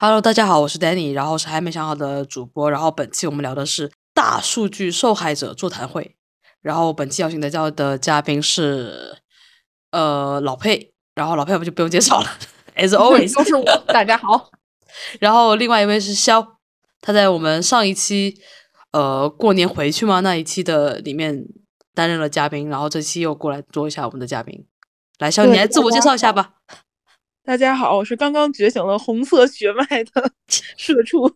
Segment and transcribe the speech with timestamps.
[0.00, 6.14] Hello，大家好，我是 Danny，然后是还没想好的主播，然后本期我们聊的是大数据受害者座谈会，
[6.62, 9.18] 然后本期邀请的叫的嘉宾是
[9.90, 12.28] 呃老佩，然后老佩我们就不用介绍了
[12.76, 14.50] ，as always 都是我，大家好。
[15.18, 16.58] 然后另外一位是肖，
[17.00, 18.40] 他在我们上一期
[18.92, 21.44] 呃过年回去吗那一期的里面
[21.92, 24.64] 担任了嘉宾，然后这期又过来做一下我们的嘉宾，
[25.18, 26.52] 来肖，你来自我介绍一下吧。
[27.48, 30.30] 大家好，我是刚刚觉醒了红色血脉的
[30.76, 31.26] 社畜。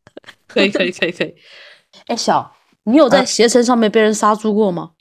[0.48, 1.34] 可以可以可以可以。
[2.08, 2.50] 哎，小，
[2.84, 4.92] 你有在携程上面被人杀猪过吗？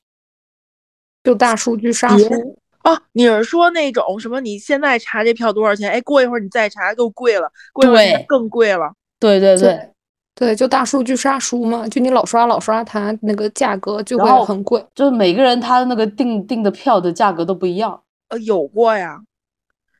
[1.23, 4.41] 就大数据杀猪啊，你是说那种什么？
[4.41, 5.89] 你现在查这票多少钱？
[5.89, 8.91] 哎，过一会儿你再查又贵了，过一会儿更贵了。
[9.21, 9.89] 对对对
[10.35, 14.85] 对，就大数据杀猪嘛，就你老刷老刷，它那个价格就会很贵。
[14.93, 18.03] 就是每个人他的那个订订的票的价格都不一样。
[18.27, 19.21] 呃，有过呀。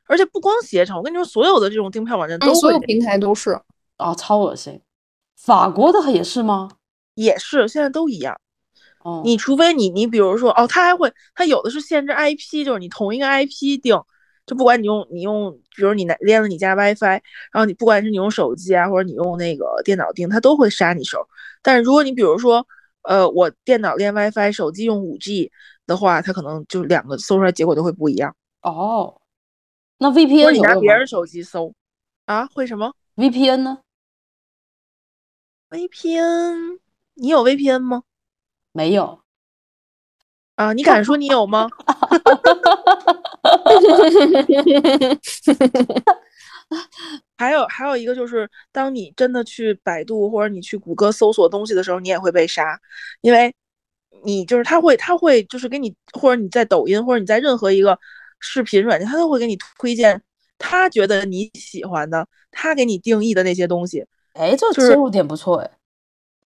[0.08, 3.60] 而且不光携程，我跟你说，所有的这种订票网站都所有平台都是
[3.98, 4.82] 啊，超恶心。
[5.36, 6.70] 法国的也是吗？
[7.16, 8.40] 也是，现在都一样。
[9.04, 14.00] 哦，你除非你你比如说哦，他还会他有的是限制 IP，就是你同一个 IP 订，
[14.46, 17.22] 就不管你用你用，比如你连了你家 WiFi，然
[17.54, 21.28] 后你不管是你用手机啊，或者你用那个电脑订，它都会杀你手。
[21.62, 22.66] 但是如果你比如说
[23.04, 25.50] 呃，我电脑连 WiFi，手机用 5G
[25.86, 28.36] 的话，它可能就两个搜出来结果都会不一样。
[28.62, 29.22] 哦。
[30.00, 31.74] 那 VPN 你拿别人手机搜
[32.26, 32.46] 啊？
[32.54, 33.80] 会什么 VPN 呢
[35.72, 36.80] ？VPN
[37.16, 38.04] 你有 VPN 吗？
[38.72, 39.22] 没有
[40.56, 40.74] 啊？
[40.74, 41.68] 你敢说你有吗？
[47.38, 52.80] 还有还有一个就是，当你真的去百度或者你去谷歌搜索东西的时候，你也会被杀，
[53.22, 53.56] 因为
[54.24, 57.98] 你就是他会他会就是给你或者你在抖音或者你在任何一个。
[58.40, 60.22] 视频软件，他都会给你推荐
[60.58, 64.06] 他觉得你喜欢的，他给你定义的那些东西。
[64.34, 65.72] 哎，这个切入点不错哎。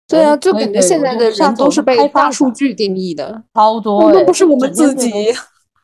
[0.08, 5.10] 对啊，就感觉现在的人都是被大数据定义的，超多，那不是我们自己，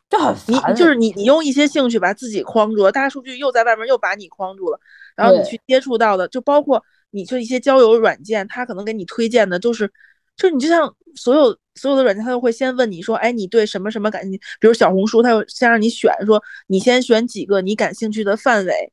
[0.09, 4.79] 就很你就是你，你用一些兴趣把自己框住了，大数据又在外面又把你框住了，
[5.15, 9.91] 然后你去接触到的，就包括你就一些交友软件，他可能给你推荐的都是。
[10.35, 14.39] 就是你就像所有所有的软件，它都会先问你说，哎，你对什么什么感兴趣？
[14.59, 18.91] 比如小红书，它会先让你选，说你先选几个你感兴趣的范围，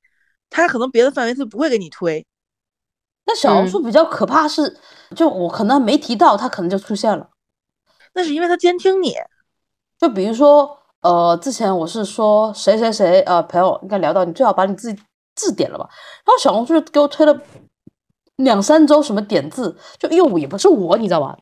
[0.50, 2.24] 它可能别的范围他不会给你推。
[3.26, 4.76] 那小红书比较可怕是，
[5.16, 7.30] 就我可能没提到，它可能就出现了。
[8.12, 9.14] 那是因为它监听你。
[9.98, 15.02] 就比如说，呃，之前我是说谁谁谁，呃，朋友应该聊到，你最好把你自己
[15.34, 15.88] 字点了吧。
[16.24, 17.40] 然后小红书就给我推了。
[18.38, 21.38] 两三周什么点字，就又也不是我，你知道吧？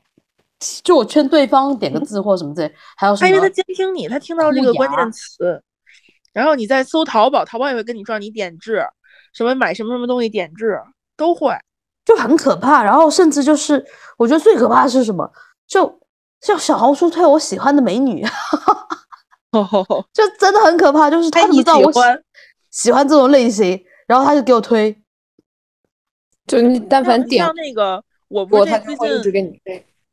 [0.82, 3.28] 就我劝对方点个字或什么之类，还有什么？
[3.28, 5.62] 因为他监听你，他听到这个关键词，
[6.32, 8.84] 然后你在搜淘宝，淘宝也会跟你说你点痣，
[9.32, 10.80] 什么买什么什么东西点痣
[11.16, 11.54] 都会，
[12.04, 12.82] 就很可怕。
[12.82, 13.84] 然后甚至就是
[14.16, 15.30] 我觉得最可怕的是什么？
[15.66, 16.00] 就
[16.40, 18.22] 像小红书推我喜欢的美女，
[20.12, 21.10] 就真的很可怕。
[21.10, 22.00] 就是他知道我喜
[22.70, 24.96] 喜欢这种类型，然后他就给我推。
[26.46, 28.72] 就你但凡点像那个，我不是
[29.22, 29.60] 最近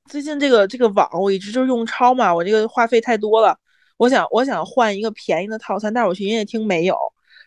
[0.10, 3.56] 最近这个这个网我一直就是用超嘛，我这个话费太多了，
[3.98, 6.98] 我想我想换一个便宜的套餐，但是我去营业厅没有，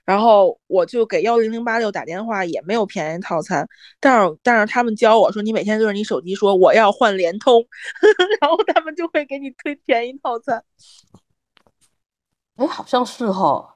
[0.04, 3.68] 然后我就给幺零零八六打电话也没有便宜套餐，
[3.98, 7.66] 但是但是他们教我说你每天对着你手机说我要换联通，
[8.40, 10.62] 然后他们就会给你推便宜套餐。
[12.56, 13.74] 哎，好像是哈，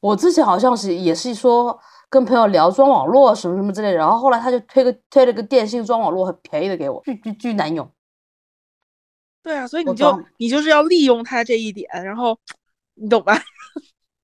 [0.00, 1.78] 我之前好像是也是说。
[2.12, 7.90] 跟朋友聊装网络什么什么之类的，然后后来他就推个推了个电信装网络很便宜的给我，巨巨巨难用。
[9.42, 12.38] 对啊，所以你就你就是要利用他这一点，然后
[12.96, 13.34] 你懂吧？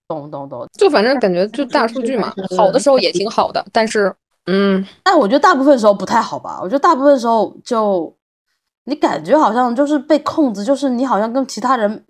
[0.06, 6.60] 懂 懂懂，就反正感觉 就大数据嘛， 好的时候也挺好的，但是嗯，但我觉得大部分时候不太好吧。
[6.62, 8.14] 我觉得大部分时候就
[8.84, 12.04] 你感觉好像就是被控制，就是你好像跟其他人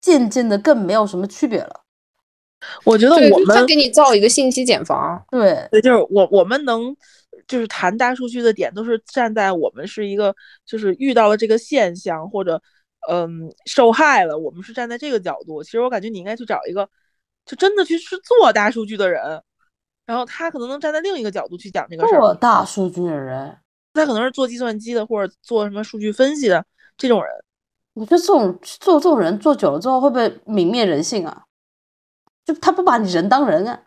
[0.00, 1.82] 渐渐的更没有什么区别了。
[2.84, 6.94] 我觉得我们给你造一个信息茧房，对，就是我我们能
[7.46, 10.34] 就是谈大数据的点，都是站在我们是一个
[10.66, 12.60] 就是遇到了这个现象或者
[13.08, 15.62] 嗯受害了，我们是站在这个角度。
[15.62, 16.88] 其实我感觉你应该去找一个
[17.46, 19.40] 就真的去是做大数据的人，
[20.04, 22.20] 然后他可能能站在另一个角度去讲这个事儿。
[22.20, 23.56] 做大数据的人，
[23.94, 26.64] 他可能是做计算机的或者做什么数据分析的
[26.96, 27.32] 这种人。
[27.94, 31.42] 我觉得这种做这种人做久了之后会不会泯灭人性啊？
[32.48, 33.78] 就他不把你人当人啊？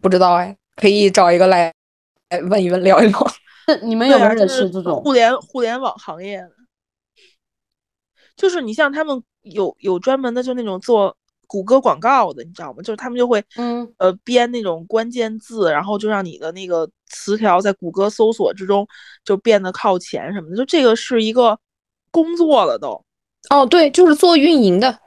[0.00, 1.74] 不知道哎，可以找一个来
[2.28, 3.26] 来问一问聊一聊。
[3.66, 6.52] 那你们有没有认识这种互联互联网行业的？
[8.36, 11.16] 就是你像他们有有专门的，就那种做
[11.48, 12.80] 谷歌广告的，你知道吗？
[12.80, 18.86] 就是他们就会嗯呃编那种关键字，然后就让你的那个词条在谷歌搜索之中
[19.24, 21.58] 就变得靠前什么的，就这个是一个
[22.12, 23.04] 工作了都。
[23.48, 25.00] 哦，对，就是做运营的，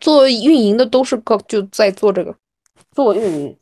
[0.00, 2.34] 做运营的都是搞就在做这个。
[2.94, 3.56] 做运营。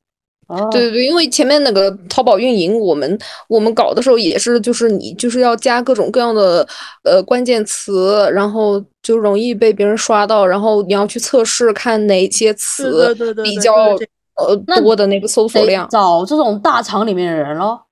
[0.47, 3.19] 啊，对对对，因为前面那个淘宝运营，我们
[3.49, 6.65] 我们搞的时候也是，就是你就是要加各种各样的
[7.03, 13.13] 呃关键词，然后就容易被别人刷到，然后你要去测试看哪些词
[13.43, 17.83] 比较对呃多的那个搜索量，找这种大厂里面的人咯。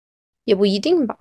[0.45, 1.17] 也不一定吧，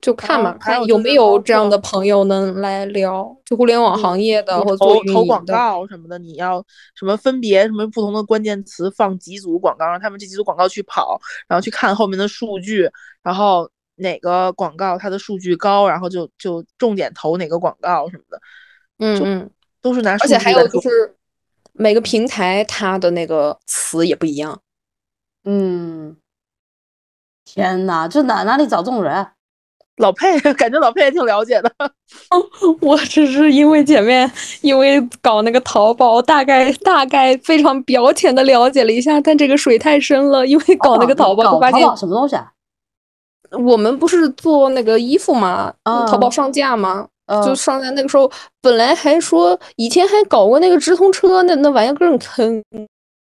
[0.00, 5.44] 就看嘛，还有看有没有这样的朋友能来聊，就互联网行业的或者做投投广。
[5.44, 6.64] 告什么的，你要
[6.94, 12.90] 什么分别什么不同的关键词放几组广告，让他们这几组广告去跑，然后去看后面的数据，
[13.22, 18.40] 然后哪个广告它的数据高，然后就就重点投哪个广告什么的，
[19.00, 19.50] 嗯嗯，
[19.82, 21.14] 都是拿数而且还有就是
[21.74, 24.62] 每个平台它的那个词也不一样。
[25.44, 26.16] 嗯，
[27.44, 29.34] 天呐，这哪哪里找这种人啊？
[30.00, 31.72] 老佩 感觉老佩也挺了解的，
[32.80, 34.30] 我只是因为前面
[34.62, 42.50] 因为搞那个淘宝，大概大概非常表浅的了解了一下，但这个水太深了，因为搞那个淘宝就发现搞淘宝什么东西啊？
[43.58, 48.30] 我们不是做那个衣服嘛，啊淘宝上架嘛，嗯就上架那个时候，
[48.62, 52.62] 本来还说以前还搞过那个直通车，那那玩意儿更坑，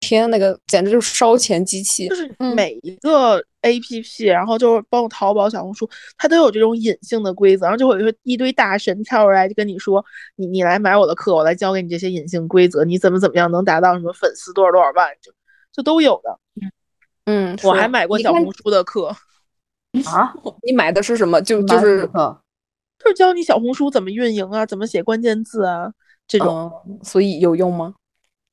[0.01, 2.15] 天，那个简直就是烧钱机器就。
[2.15, 10.05] 是嗯每一个 A P P，然后就是包括淘宝、小红书，它都有这种隐性的规则，然后就会有一一堆大神跳出来就跟你说，
[10.37, 15.33] 你你来买我的课，我来教给你这些隐性规则，你怎么怎么样能达到什么粉丝多少多少万，就
[15.73, 16.39] 就都有的。
[17.25, 19.15] 嗯，我还买过小红书的课，
[20.07, 20.35] 啊，
[20.67, 21.41] 你买的是什么？
[21.41, 22.07] 就就是
[22.99, 25.93] 就是教你小红书怎么运营啊，怎么写关键字啊
[26.27, 26.71] 这种。
[26.87, 27.95] 嗯，所以有用吗？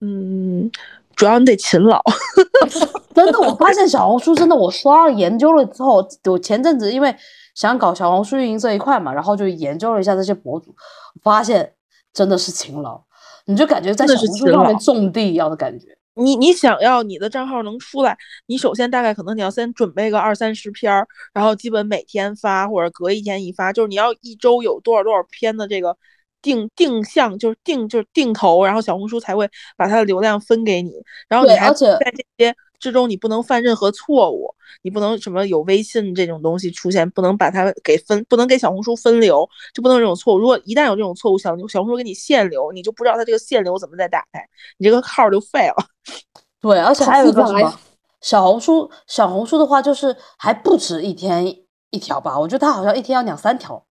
[0.01, 0.71] 嗯，
[1.19, 2.01] 主要你得勤劳。
[3.13, 7.13] 真的，我发现小红书真的，我刷了研究了之后，我前阵子因为
[7.53, 10.73] 想搞小红书运营这一块嘛，然后就研究了一下这些博主，
[11.21, 11.73] 发现
[12.13, 13.01] 真的是勤劳，
[13.45, 15.87] 你就感觉在真小红书上面种地一样的感觉。
[16.13, 18.17] 你你想要你的账号能出来，
[18.47, 25.97] 你首先大概可能你要先准备个二三十篇儿，然后基本每天发或者隔一天一发，就是你要一周有多少多少篇的这个
[26.41, 30.91] 定定向，就是定就是定投，然后小红书才会把它的流量分给你，
[31.27, 34.53] 然后你还对而且在这些之中你不能犯任何错误，
[34.83, 40.39] 你不能什么有微信这种东西出现，不能把它给分，不能给小红书分流，就不能有这种错误。
[40.39, 44.47] 如果一旦有这种错误，小小红书给你限流，你就不知道它这个限流怎么再打开，
[44.77, 45.75] 你这个号儿就废了。
[46.61, 47.79] 对，而且还有一个什么
[48.21, 51.45] 小红书，小红书的话就是还不止一天
[51.89, 53.85] 一条吧，我觉得它好像一天要两三条，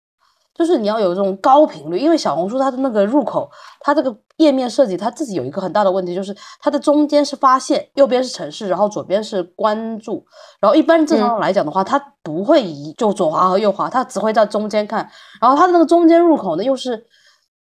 [0.59, 10.27] 就是你要有这种高频率，因为小红书它的那个入口，它这个页面设计它自己有一个很大的问题，就是它的中间是发现，右边是城市，然后左边是关注，
[10.59, 15.09] 然后一般正常来讲的话，它不会移就左滑和右滑，它只会在中间看，
[15.41, 17.07] 然后它的那个中间入口呢又是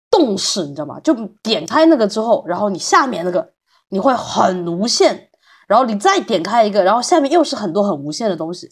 [0.08, 1.00] 动式，你知道吗？
[1.00, 1.12] 就
[1.42, 3.50] 点开那个之后，然后你下面那个
[3.88, 5.28] 你会很无限，
[5.66, 8.68] 然后你再点开一个，然后下面又是很多很无限的东西，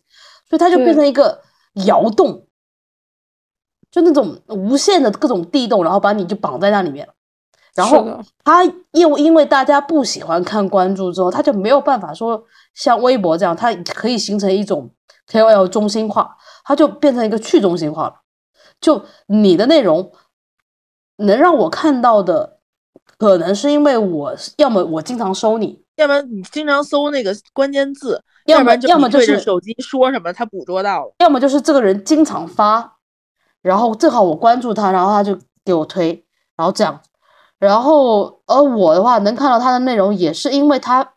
[0.49, 1.41] 所以它就变成一个
[1.87, 2.47] 摇动，
[3.93, 7.13] 就那种无限的各种地洞，然后把你就绑在那里面了。
[7.75, 12.43] 然后是的它又因为大家不喜欢看关注之后，他就没有办法说
[12.75, 14.91] 像微博这样，它可以形成一种
[15.31, 18.15] KOL 中心化，它就变成一个去中心化了。
[18.81, 20.11] 就你的内容
[21.17, 22.59] 能让我看到的，
[23.17, 31.15] 可能是因为我要么我经常搜你，要不然你经常搜那个关键字，要么不然就要么就是手机说什么，他捕捉到了。
[31.21, 32.99] 要么就是这个人经常发，
[33.63, 36.27] 然后正好我关注他，然后他就给我推，
[36.57, 37.01] 然后这样，
[37.59, 41.15] 然后而我的话能看到他的内容，也是因为他，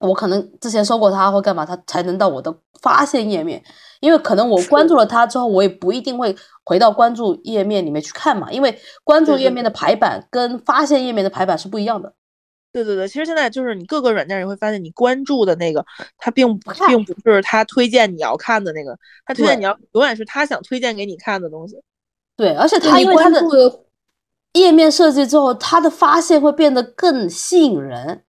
[0.00, 3.62] 我可能之前搜过他或干嘛，他才能到我的发现页面，
[4.00, 12.12] 因为可能我关注了他之后，我也不一定会回到关注页面里面去看嘛，因为关注页面的排版跟发现页面的排版是不一样的。
[12.82, 15.84] 对对对，其实现在就是你各个软件你会发现，你关注的那个，
[16.16, 21.76] 它并不并不是他推荐你要看的那个，他推荐你要永远是他想推荐给你看的东西。
[22.36, 23.80] 对，而且他因为他的关注的
[24.52, 28.22] 页面设计之后，他的发现会变得更吸引人。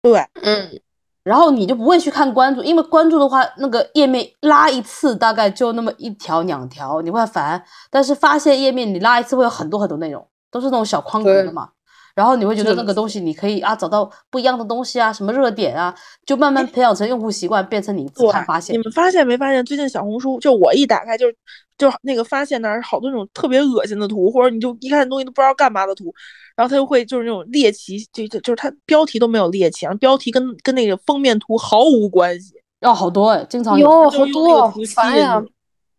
[0.00, 0.80] 对，嗯，
[1.22, 7.62] 然后你就不会去看关注，因为关注的话，那个页面拉一次大概就那么一条两条，你会烦。
[7.90, 11.70] 但是发现页面你拉一次会有很多很多内容，都是那种小框格的对嘛。
[12.14, 15.94] 然后你会觉得那个东西你可以啊找到不一样的东西啊，什么热点啊，
[16.26, 18.82] 就慢慢培养成用户习惯，变成你自对看发现你。
[18.82, 19.64] 们发现没发现？
[19.64, 21.36] 最近小红书就我一打开就是
[21.78, 26.12] 就那个发现那儿好多那种特别恶心的图，或者你就一看东西都不知道干嘛的图，
[26.54, 33.88] 然后它就会就是那种猎奇，就就就是它标题都没有猎奇，然后标题跟跟那个封面图毫无关系，要好多哎，经常有。
[33.88, 35.50] 哟，好多烦呀你！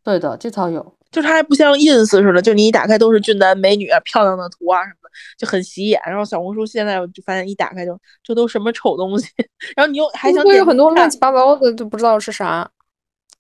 [0.03, 0.93] 对的，经常有。
[1.11, 5.02] 就是它还不像 ins 似的，就你一打开都是俊男美女啊、漂亮的图啊什么的，
[5.37, 6.01] 就很洗眼。
[6.05, 9.27] 然后小红书现在我就发现一打开就这都什么丑东西，
[9.75, 12.69] 然后你又还想会点有很多乱七八糟的，就不知道是啥。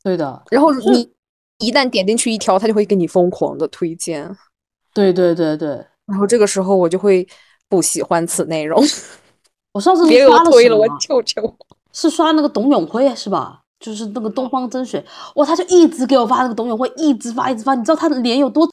[0.03, 1.11] 对的，然后你
[1.59, 4.35] 一旦点进去一条，他就会给你疯狂的推荐。
[4.93, 5.85] 对对对对。
[6.05, 7.27] 然后这个时候我就会
[7.69, 8.83] 不喜欢此内容，
[9.73, 11.55] 我上次是别给我推了，我求求。
[11.93, 13.61] 是刷那个董永辉是吧？
[13.79, 15.03] 就是那个东方甄选，
[15.35, 18.65] 哇，他就一直给我发那个董永辉，一直发一直发，你知道他的脸有多，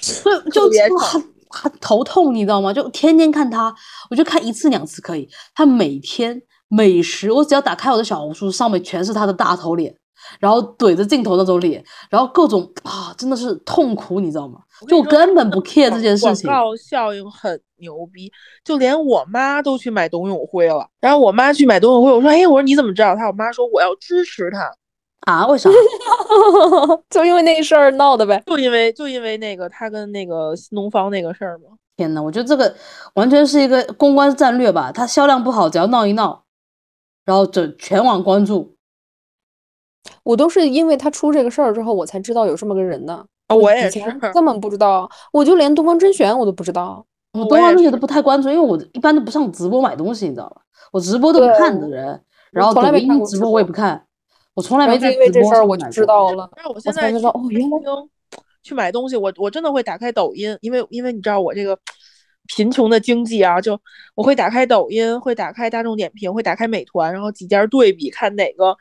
[0.00, 1.12] 就就特别哇
[1.50, 2.72] 很很头痛，你知道吗？
[2.72, 3.74] 就天天看他，
[4.10, 9.94] 我就看一次两次可以，他每天美食，我只要打开我的小红书，上面全是他的大头脸，
[10.38, 14.60] 然后怼着镜头那种脸，然后各种啊，真的是痛苦，你知道吗？
[14.86, 16.48] 就我根本不 care 这件事情。
[16.48, 18.30] 广告效应很牛逼，
[18.64, 20.88] 就连我妈都去买董永辉了。
[21.00, 24.70] 然后我妈去买董永辉，我说：“哎，我说你怎么知道他？”我妈说：“我要支持他，
[25.28, 25.46] 啊？
[25.46, 25.68] 为啥？
[27.10, 28.42] 就因为那事儿闹的呗。
[28.46, 31.64] 就因为就因为那个他跟那个新东方那个事儿嘛。
[31.96, 32.74] 天呐，我觉得这个
[33.14, 34.90] 完全是一个公关战略吧。
[34.90, 36.44] 他销量不好，只要闹一闹，
[37.24, 38.74] 然后就全网关注。
[40.22, 43.12] 我都是因为他出这个事儿之后，我才知道有这么个人的。
[43.48, 47.04] 啊，我也以前是，根本不知道，我就连东方甄选我都不知道。
[47.32, 50.62] 我东方甄选都不太关注，因为我一般都不上直播买东西，你知道吧？
[50.92, 54.06] 我直播都不看的人，然后从来抖音直没看过直播播我也不看，
[54.58, 56.50] 我从来没在因为这事儿，我就知道了。
[56.56, 58.08] 但是我我现在才知道哦，原来来
[58.60, 61.78] 去买东西，我我真的会打开抖音，因为因为你知道我这个
[62.56, 63.80] 贫穷的经济啊，就
[64.16, 68.76] 我会打开抖音，会打开大众点评，会打开美团，然后几家对比看哪个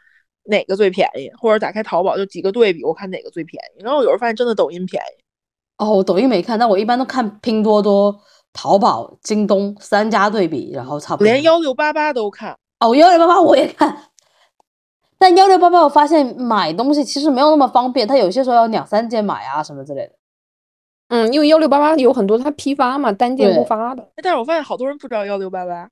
[0.45, 3.83] 哪个最便宜，或者打开淘宝就几个对比，我看哪个最便宜。
[3.83, 5.21] 然后有时候发现真的抖音便宜，
[5.77, 8.19] 哦，我抖音没看，但我一般都看拼多多、
[8.51, 11.31] 淘宝、京东三家对比，然后差不多。
[11.31, 12.57] 连幺六八八都看。
[12.79, 13.95] 哦，幺六八八我也看，
[15.19, 20.13] 但幺六八八我发现买东西其实没有那么方便，它有些时候要两三件买啊什么之类的。
[21.09, 25.89] 嗯，因为幺六八八有很多它批发嘛，单件不发的，但是我发现好多人不知道幺六八八，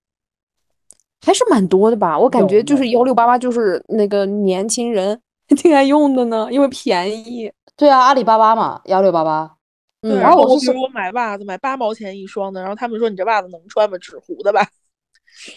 [1.25, 2.19] 还是蛮多的吧。
[2.19, 5.19] 我感觉就是有幺六八八就是那个年轻人
[5.57, 7.51] 挺爱用的呢，因为便宜。
[7.77, 9.51] 对啊，阿里巴巴嘛，幺六八八。
[10.01, 13.97] 嗯，然后我是我比如我买袜子买八毛钱一双的，然后他们说你这袜子能穿吗？
[13.97, 14.67] 纸糊的吧？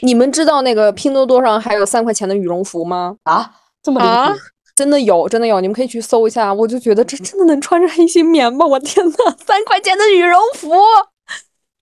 [0.00, 3.16] 你们知道那个拼多多上还有三块钱的羽绒服吗？
[3.24, 3.50] 啊，
[3.82, 4.38] 这么离啊谱？
[4.76, 6.54] 真的有，真的有，你们可以去搜一下。
[6.54, 8.64] 我就觉得这真的能穿着黑心棉吗？
[8.64, 9.14] 我天呐，
[9.44, 10.70] 三块钱的羽绒服，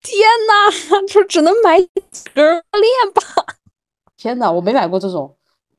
[0.02, 1.88] 天呐，就只能买几
[2.34, 2.52] 链
[3.12, 3.22] 吧。
[4.16, 5.36] 天呐，我没买过这种。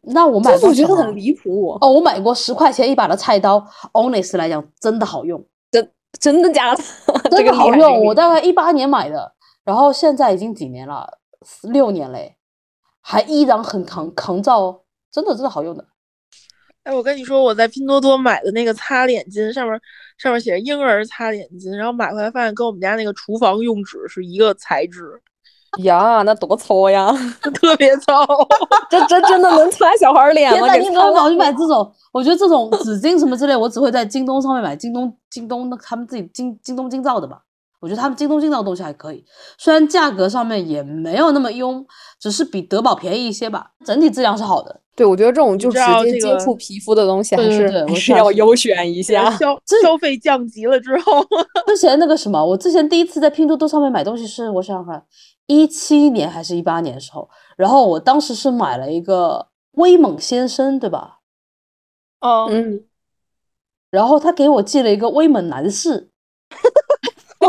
[0.09, 6.83] 那我买过我觉得很离谱，哦，我买过十块钱一把的菜刀，Honest 来讲真的好用，真真的假的？
[7.23, 8.05] 这真的好用。
[8.05, 9.33] 我这个大概一八年买的，
[9.65, 11.16] 然后现在已经几年了，四
[11.63, 12.37] 六年嘞，
[13.01, 15.85] 还依然很抗抗造哦，真的真的好用的。
[16.83, 19.79] 哎，我跟你说，我在拼多多买的那个擦脸巾，上面
[20.17, 25.21] 上面写着婴儿擦脸巾，然后买回来发现跟我们家那个厨房用纸是一个材质，
[25.79, 27.11] 呀，那多糙呀！
[27.53, 28.25] 特别糙。
[28.89, 30.73] 这这真的能擦小孩儿脸吗？
[30.75, 31.93] 你怎么跑去买这种？
[32.13, 37.43] 我觉得这种纸巾什么之类，我只会在京东上面买，京东京东那他们自己京京东京造的吧。
[37.79, 39.23] 我觉得他们京东京造的东西还可以，
[39.57, 41.85] 虽然价格上面也没有那么优，
[42.19, 44.81] 只是比德宝便宜一些吧，整体质量是好的。
[44.95, 49.29] 对，我觉得这种就知直接接触皮肤的东西，还是还对我知道是是要优选一下。
[49.37, 51.23] 消 消费降级了之后，
[51.67, 55.05] 之前那个什么，我之前第一次在拼多多上面买东西是，我想想看，
[55.45, 61.19] 一七年还是一八年的时候，然后我当时是买了一个威猛先生，对吧？
[62.21, 62.83] 嗯，嗯，
[63.91, 66.09] 然后他给我寄了一个威猛男士，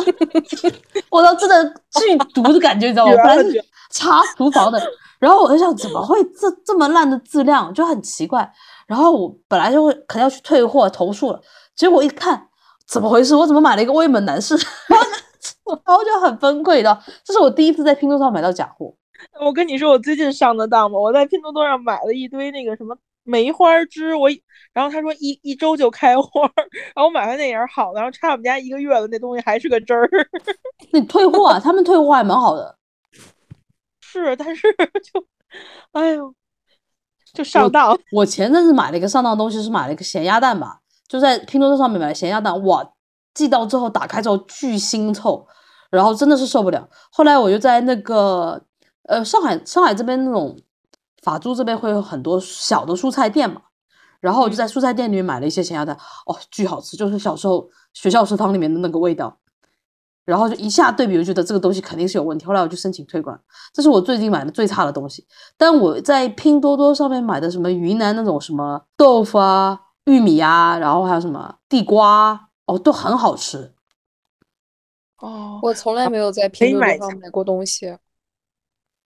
[1.10, 3.12] 我都真的剧毒的感觉，你知道吗？
[3.12, 4.80] 我 本来是擦厨房的，
[5.18, 8.50] 然后我就想怎么会这这么烂的质量，就很奇怪。
[8.86, 11.40] 然后我本来就会可能要去退货投诉了，
[11.76, 12.48] 结果一看
[12.86, 13.34] 怎么回事？
[13.34, 14.54] 我怎么买了一个威猛男士？
[14.56, 14.98] 然
[15.64, 18.94] 后然后就很崩溃的，这是我第一次在拼多多上买到假货。
[19.44, 22.96] 我跟你说，我最近上的当嘛，我在拼多多上买了一堆那个什么
[23.28, 24.30] 梅花枝，我
[24.72, 30.08] 然后他说一一周就开花儿，然后我买回来那也是好的，然后差我们家一个月了，那东西还是个汁儿。
[30.92, 31.60] 那你退货啊？
[31.60, 32.76] 他们退货还蛮好的。
[34.00, 34.66] 是，但是
[35.12, 35.22] 就，
[35.92, 36.34] 哎呦，
[37.34, 37.98] 就上当。
[38.12, 42.92] 我前阵子买了一个上当的东西，是买了一个咸鸭蛋吧，就在拼多多上面买的咸鸭蛋，哇，
[43.34, 45.46] 寄到之后打开之后巨腥臭，
[45.90, 46.88] 然后真的是受不了。
[47.10, 48.62] 后来我就在那个
[49.02, 50.56] 呃上海上海这边那种
[51.22, 53.62] 法租这边会有很多小的蔬菜店嘛，
[54.20, 55.96] 然后我就在蔬菜店里面买了一些咸鸭蛋，
[56.26, 59.38] 哦，巨好吃，就是小时候学校食堂里面的那个味道。
[60.24, 62.44] 然后就一下对比，我觉得这个东西肯定是有问题。
[62.44, 63.40] 后来我就申请退款，
[63.72, 65.26] 这是我最近买的最差的东西。
[65.56, 73.72] 但我在拼多多上面买的什么云南那种什么豆腐啊、玉米啊，然后还有什么地瓜，哦，都很好吃。
[75.20, 77.96] 哦，我从来没有在拼多多上买过东西。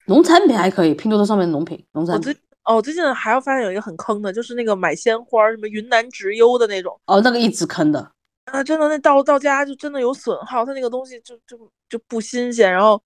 [0.06, 2.36] 农产品还可以，拼多多上面的农品、农产品。
[2.64, 6.98] 哦，最近还要发现有一个很坑的，就是那个买鲜花，什么云南直邮的那种。
[7.06, 8.12] 哦，那个一直坑的。
[8.44, 11.56] 啊，真的，那到到家就真的有损耗，它那个东西就就
[11.88, 13.00] 就不新鲜，然后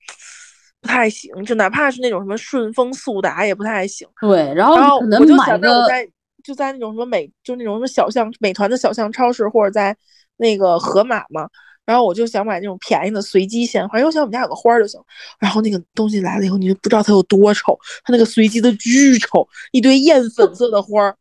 [0.80, 4.06] 不太行，就哪怕是那种什么顺丰速达也不太行。
[4.20, 6.06] 对，然后然后我就想着我在
[6.42, 9.96] 就在那种什么美，就那种什么小巷美团的小巷超市，或者在
[10.36, 11.48] 那个盒马嘛，
[11.86, 15.00] 然后我就想买那种便宜的随机鲜花，因为我想我们家有个花就行。
[15.38, 21.16] 然后那个东西来了以后，你就不知道它有多丑，它那个随机的巨丑，一堆艳粉色的花儿。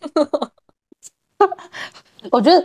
[2.32, 2.64] 我觉得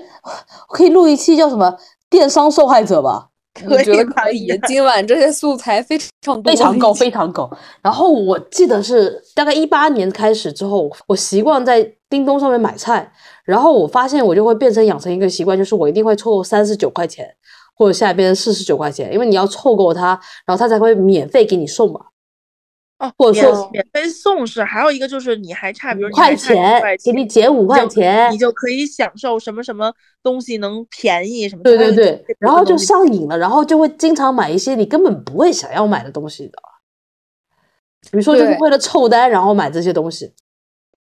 [0.70, 1.78] 可以录一期叫什么
[2.10, 3.30] “电商受害者”吧？
[3.70, 4.48] 我觉得可以。
[4.68, 7.50] 今晚这些素材非常非常够，非常够。
[7.82, 13.12] 然后我记得是大概一八年开始之后，我习惯在叮咚上面买菜，
[13.44, 17.36] 然后我发现我就会变成养成一个习惯，就是我一定会凑三十九块钱，
[17.76, 22.00] 或者下边四十九块钱，因为你要凑够它，然后它才会免费给你送嘛。
[23.00, 29.92] 哦，或者说免费送是，还有一个就是你还差，比如块钱，给你减五块钱，你就可以享受什么什么
[30.24, 31.64] 东西能便宜什么。
[31.64, 36.58] 对对对，然后就上瘾了，然后就会经常买一些你根本不会想要买的东西的，
[38.10, 40.32] 比如说就是为了凑单，然后买这些东西。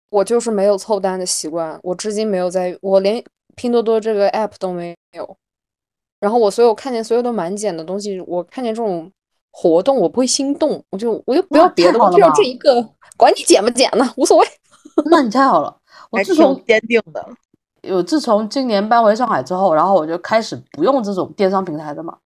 [0.09, 3.23] 我就是没有凑单的习惯，我至今没有在，我连
[3.55, 5.37] 拼多多这个 app 都没有。
[6.19, 9.11] 然后我所有看见所有的满减的东西，我看见这种。
[9.57, 12.85] 活动我不会心动，我就我就不要别的，我就要这一个，
[13.15, 14.45] 管你减不减呢，无所谓。
[15.09, 15.73] 那你太好了，
[16.09, 17.25] 我自从坚定的，
[17.81, 22.17] 有自从今年搬回上海之后，然后我就开始不用这种电商平台的嘛，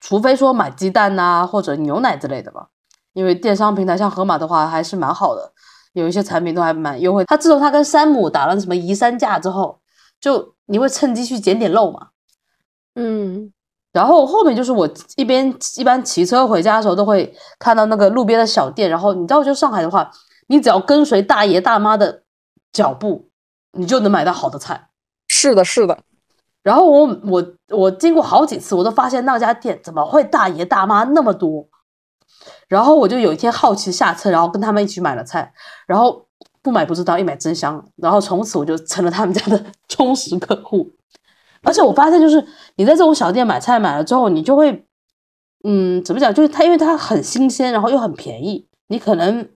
[0.00, 2.68] 除非说买鸡蛋呐或者牛奶之类的吧，
[3.12, 5.52] 因为电商平台像盒马的话还是蛮好的，
[5.92, 7.24] 有一些产品都还蛮优惠。
[7.24, 9.80] 他自从他跟山姆打了什么移山价之后，
[10.20, 12.08] 就你会趁机去捡点漏嘛，
[12.94, 13.52] 嗯。
[13.90, 18.88] 然后后面就是我一边一般骑车回家的时候，都会看到那个路边的小店。
[18.88, 20.08] 然后你知道，就上海的话，
[20.48, 22.22] 你只要跟随大爷大妈的
[22.70, 23.30] 脚步，
[23.72, 24.88] 你就能买到好的菜。
[25.26, 25.98] 是的，是的。
[26.62, 31.66] 然后我我我经过好几次，我都发现那家店怎么会大爷大妈那么多。
[32.68, 35.52] 然后我就有一天好奇下车，然后跟他们一起买了菜。
[35.86, 36.26] 然后
[36.62, 37.84] 不买不知道，一买真香。
[37.96, 40.90] 然后从此我就成了他们家的 忠实客户。
[41.62, 42.44] 而且我发现，就是
[42.76, 44.84] 你在这种小店买菜买了之后，你就会，
[45.64, 46.32] 嗯，怎么讲？
[46.32, 49.48] 就是它，因为它很新鲜，然后又很便宜，你可能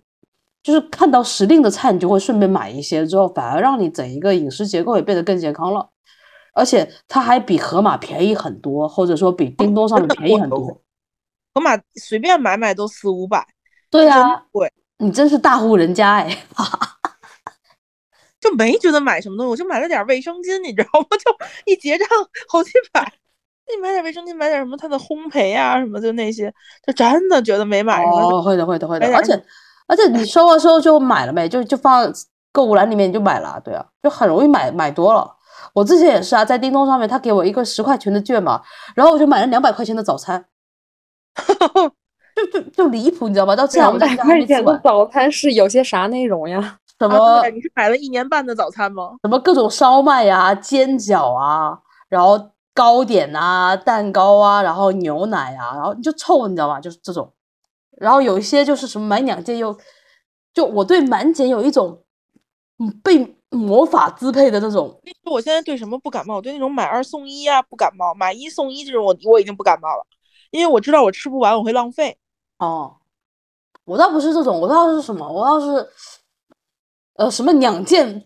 [0.62, 5.90] 就是看到时令的菜，你就会顺便买一些，之后反而让你整一个饮食结构也变得更健康了。
[6.54, 10.80] 而且它还比盒马便宜很多，或者说比叮咚上面便宜很多。
[11.54, 13.46] 盒马随便买买都四五百。
[13.90, 16.44] 对啊，对，你真是大户人家哎。
[18.40, 21.06] 就没觉得买什么东西，我就买了点卫生巾，你知道吗？
[21.16, 21.32] 就
[21.64, 22.08] 一结账
[22.48, 23.00] 好几百，
[23.72, 26.52] 你买点卫生巾，买点什么它的烘焙啊什么，就那些，
[26.84, 28.38] 就真的觉得没买什么。
[28.38, 29.06] 哦，会的，会的，会的。
[29.14, 29.40] 而且
[29.86, 32.12] 而且你收了收就买了呗，就就放
[32.50, 35.36] 购物篮里面你就买了，对啊，就很容易买买多了。
[35.72, 38.60] 我之前也是啊，在叮咚上面他给我一个十块钱的券嘛，
[38.96, 40.44] 然后我就买了两百块钱的早餐，
[42.34, 43.54] 就就就离谱，你知道吗？
[43.54, 46.78] 到这样两百块钱的早餐是有些啥内容呀？
[46.98, 47.48] 什么？
[47.50, 49.16] 你是买了一年半的早餐吗？
[49.22, 56.80] 什么各种烧麦呀、煎饺啊，然后糕点啊、蛋糕啊，然后牛奶啊，然后你就凑，你知道吗？
[56.80, 57.30] 就是这种。
[57.98, 59.76] 然后有一些就是什么买两件又，
[60.54, 62.02] 就我对满减有一种
[62.78, 64.98] 嗯被魔法支配的那种。
[65.30, 66.36] 我现在对什么不感冒？
[66.36, 70.06] 我对那种买二送一啊不感冒，买一送一这种我我已经不感冒了，
[70.52, 72.16] 因为我知道我吃不完我会浪费。
[72.58, 72.98] 哦，
[73.84, 75.28] 我倒不是这种，我倒是什么？
[75.28, 75.88] 我倒是。
[77.14, 78.24] 呃，什么两件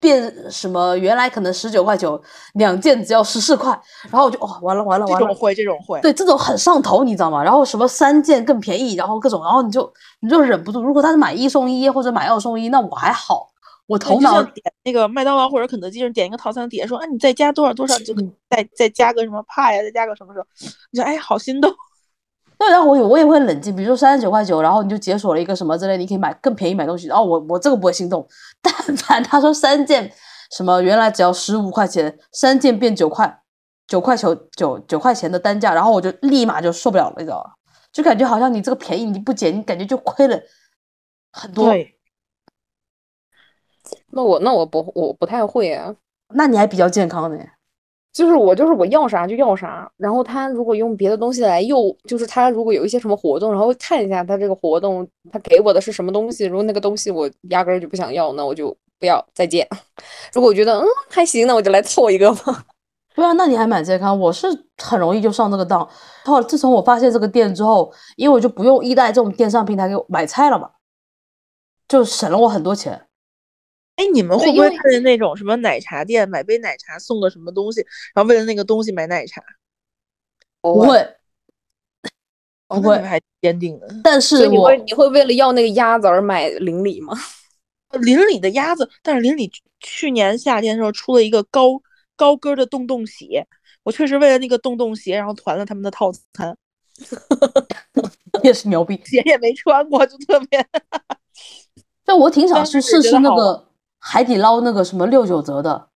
[0.00, 0.96] 变什么？
[0.96, 2.20] 原来可能十九块九，
[2.54, 5.18] 两件只要十四块，然后我就哦，完了完了完了！
[5.20, 7.44] 这种会，这种会，对，这种很上头，你知道吗？
[7.44, 10.82] 然后什么三件更便宜，然后各种，然后你就你就忍不住。
[10.82, 13.50] 如果他是买一送一或者买二送一，那我还好，
[13.86, 18.14] 我头脑点那个麦当劳或者肯德基上点一个套餐，底下说啊，你再加多少多少，就
[18.48, 20.46] 再再加个什么派呀，再加个什么什么，
[20.90, 21.70] 你说哎，好心动。
[22.56, 27.08] 对，然后我也我也会冷静，比如说三十九块九，然后你就解锁了一个什么之类，你可以买更便宜买东西。
[27.08, 28.26] 然后我我这个不会心动，
[28.62, 30.10] 但凡他说三件
[30.56, 33.42] 什么原来只要十五块钱，三件变九块，
[33.86, 37.50] 九块九九九块钱的单价，然后我就立马就受不了了，你知道吧？
[37.92, 40.40] 就感觉好像你这个便宜你不捡，你感觉就亏了
[41.32, 41.66] 很多。
[41.66, 41.93] 对，
[44.14, 45.94] 那我那我不我不太会啊，
[46.34, 47.44] 那你还比较健康呢。
[48.12, 59.68] 就是我就是我要啥就要啥，然后他如果用别的东西来诱，就是他如果有一些什么活动，然后看一下他这个活动他给我的是什么东西，如果那个东西我压根儿就不想要，那我就不要再见。
[60.32, 62.64] 如果我觉得嗯还行，那我就来凑一个吧。
[63.16, 64.16] 对啊，那你还蛮健康。
[64.18, 64.46] 我是
[64.80, 65.88] 很容易就上这个当。
[66.24, 70.70] 后自从我发现这个店之后，因为我就不用依赖这种电商平台给我买菜了嘛，
[71.88, 73.03] 就省了我很多钱。
[73.96, 79.42] 哎，你们会不会看见那种什么奶茶店买杯奶茶送个什么东西，然后为了那个东西买奶茶？
[80.60, 80.98] 不会，
[82.68, 83.86] 哦，不会还坚定的。
[84.02, 87.14] 但是你会你会为了要那个鸭子而买邻里吗？
[88.00, 91.80] 邻里的鸭子，但是邻里去年夏天的时候出了一个高
[92.16, 93.46] 高跟的洞洞鞋，
[93.84, 96.56] 我确实为了那个洞洞鞋，然后团了他们的套餐，
[98.42, 99.00] 也是牛逼。
[99.04, 100.66] 鞋也没穿过，就特别。
[102.04, 103.64] 但我挺想去试试那个
[104.06, 105.88] 海底捞那个什么六九折的，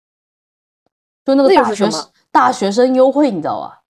[1.25, 1.88] 就那个大学
[2.31, 3.83] 大学生优惠，你知道吧？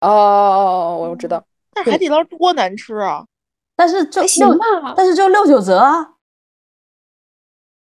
[0.00, 3.24] 哦，我知道，但海底捞多难吃啊！
[3.76, 4.44] 但是就行。
[4.96, 6.14] 但是就六九折啊，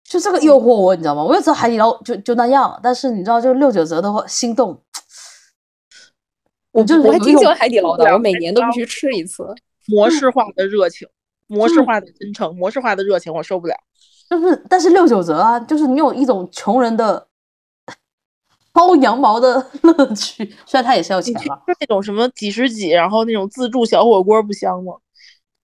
[0.03, 1.23] 就这个诱惑我，你知道吗？
[1.23, 4.83] 我也知道海底捞就就那样，但是你知道，就六九折的话，心动。
[6.71, 9.43] 我就是我还挺喜欢海底捞的，我每年都必须吃一次。
[9.87, 11.09] 模式化的热情，
[11.47, 13.75] 模式嗯化的真诚，模式化的热情，我受不了。
[14.29, 17.27] 就是，但是六九折啊，就是你有一种穷人的
[18.73, 21.55] 薅羊毛的乐趣，虽然他也是要钱你去了。
[21.65, 24.93] 吃那种什么几十几，然后那种自助小火锅不香吗？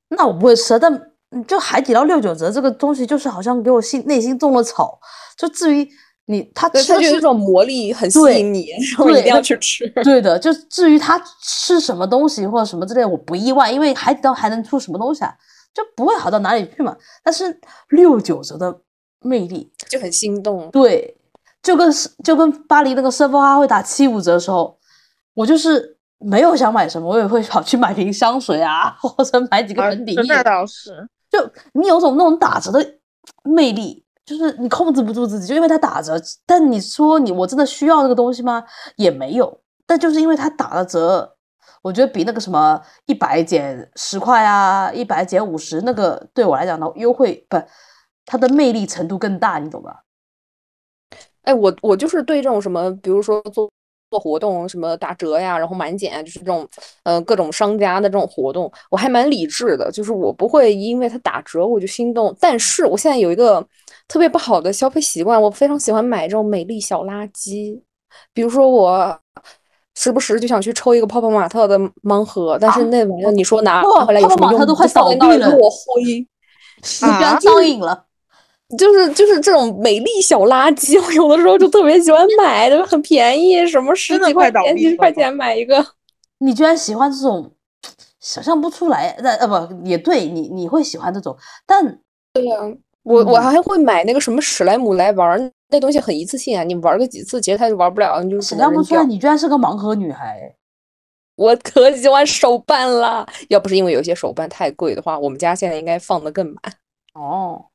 [0.09, 0.93] 那我不会吃，但
[1.31, 4.99] 嗯就海底捞六九折这个东西，就是好像给我心内心种了草。
[5.37, 5.87] 就至于
[6.25, 9.87] 你他，吃就有一种魔力，很吸引你，然后一定要去吃。
[10.03, 15.33] 对的，就至于他吃什么东西或者什么之类，我不意外，因为海底捞还能出什么东西啊，
[15.75, 16.95] 就不会好到哪里去嘛。
[17.21, 17.59] 但是
[17.89, 18.75] 六九折的
[19.19, 20.67] 魅力，就很心动。
[20.71, 21.15] 对，
[21.61, 24.75] 就跟是就跟巴黎那个奢华会打七五折的时候，
[25.33, 30.23] 我就是没有想买什么，我也会跑去买瓶香水啊，或者买几个啊，粉底液。
[30.27, 31.07] 那倒是。
[31.29, 32.79] 就你有种那种打折的
[33.43, 36.15] 魅力，就是你控制不住自己，就因为它打折。
[36.45, 38.63] 但你说你我真的需要这个东西吗？
[38.95, 39.61] 也没有。
[39.85, 41.34] 但就是因为它打了折，
[41.85, 47.61] 我觉得比那个什么一百减十块啊，一百减五十那个对我来讲的优惠不，
[48.25, 50.01] 它的魅力程度更大，你懂吧？
[51.43, 53.69] 哎，我我就是对这种什么，比如说做
[54.09, 56.67] 做活动，什么打折呀，然后满减啊，就是这种
[57.03, 62.35] 呃各种商家的这种活动，我还蛮理智的，就是我不会因为它打折我就心动。
[62.39, 63.63] 但是我现在有一个
[64.07, 67.79] 特别不好的消费习惯，我非常喜欢买这种美丽小垃圾，
[68.33, 69.19] 比如说我。
[69.95, 74.59] 时不时就想去抽一个泡泡玛特的盲盒，但是那玩意儿你说拿回来有泡泡玛什么用？
[74.59, 76.03] 特都快倒闭了那儿落灰。
[76.03, 76.27] 你
[76.99, 78.03] 居然啊上瘾了。
[78.79, 85.85] 就是就是这种美丽小垃圾，我有的时候就特别喜欢买，就是很便宜，什么十几块钱、几十块钱买一个。
[86.39, 87.51] 你居然喜欢这种，
[88.19, 89.15] 想象不出来。
[89.21, 91.99] 那呃不也对你你会喜欢这种，但
[92.33, 92.57] 对呀
[93.03, 99.03] 我我嗯还会买那个什么史莱姆来玩儿，那东西很一次性啊，你玩个几次，其实它就玩不了，你就只想能扔象不出来。
[99.05, 100.55] 你居然是个盲盒女孩。
[101.35, 106.55] 我可喜欢手办了，要不是因为有些手办太贵的话，我们家现在应该放的更满。
[107.13, 107.65] 哦，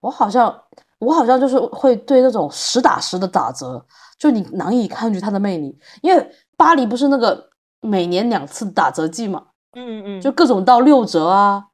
[0.00, 0.62] 我好像
[0.98, 3.84] 我好像就是会对那种实打实的打折，
[4.18, 5.78] 就你难以抗拒它的魅力。
[6.02, 9.44] 因为巴黎不是那个每年两次打折季嘛，
[9.76, 11.64] 嗯嗯，就各种到六折啊，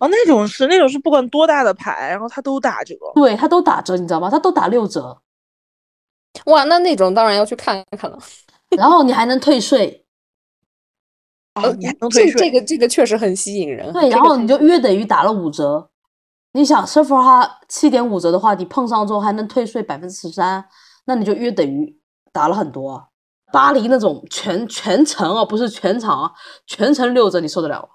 [0.00, 2.94] 哦，那种是那种是不管多大的牌，然后它都打折。
[3.14, 4.30] 对，它都打折，你知道吗？
[4.30, 5.20] 它都打六折，
[6.46, 8.18] 哇，那那种当然要去看看了。
[8.76, 10.04] 然后你还能退税。
[11.54, 12.32] 啊，你还能退税？
[12.32, 13.92] 这这个这个确实很吸引人。
[13.92, 15.88] 对，然后你就约等于打了五折。
[16.52, 20.64] 你想 s e p h o r a 七点五折的话，你碰上之后还能退税百分之十三，
[21.04, 21.96] 那你就约等于
[22.32, 23.04] 打了很多啊。
[23.52, 26.32] 巴黎那种全全程啊，不是全场啊，
[26.66, 27.88] 全程六折，你受得了吗？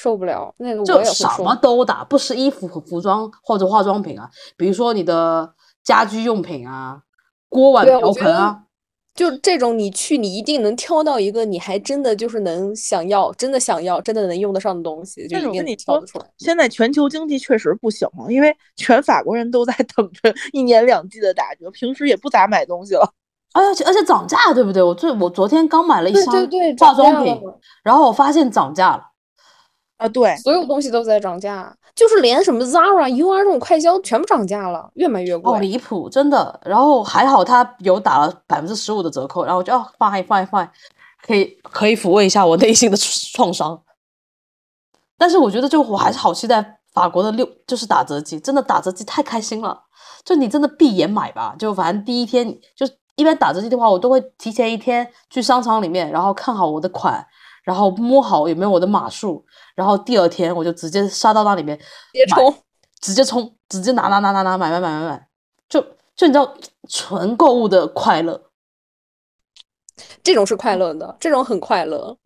[0.00, 7.00] 受不了，那个我就什么都打，不是衣服和服装或者化妆品啊，比如说你的家居用品啊，
[7.48, 8.60] 锅碗瓢盆啊，
[9.12, 16.26] 就这种你去，你一定能挑到一个你还真的就是能想要、真的想要、真的能用得上的东西，就但是我一定跟你挑得出来。
[16.38, 23.12] 现在全球经济确实不行了，因为全法国人都在等着一年两季的打折，平时也不咋买东西了。
[23.52, 24.80] 而且而且涨价，对不对？
[24.80, 29.02] 我最我昨天刚买了一对箱对对，化妆品，了然后我发现涨价了。
[29.98, 31.72] 啊，对，所有东西都在涨价。
[31.94, 35.60] 就是连什么 Zara、UR 这种快销全部涨价了，越买越好贵。
[35.60, 36.60] 离谱，真的。
[36.64, 40.68] 然后还好他有打了百分之十五的折扣，然后我就哦，fine fine fine，
[41.26, 43.82] 可以可以抚慰一下我内心的创伤。
[45.16, 49.82] 但是我觉得，就我还是好期待法国的六，就是打折季，真的打折季太开心了。
[50.24, 57.26] 就你真的闭眼买吧，就反正第一天就一般打折季的话，我都会提前一天去商场里面，然后看好我的款，
[57.68, 62.54] 然后摸好有没有我的码数，然后第二天我就直接杀到那里面直接冲，
[62.98, 65.28] 直接冲，直接拿拿拿拿拿买买买买买，
[65.68, 65.78] 就
[66.16, 66.56] 就你知道
[66.88, 68.42] 纯购物的快乐，
[70.22, 72.16] 这种是快乐的，这种很快乐。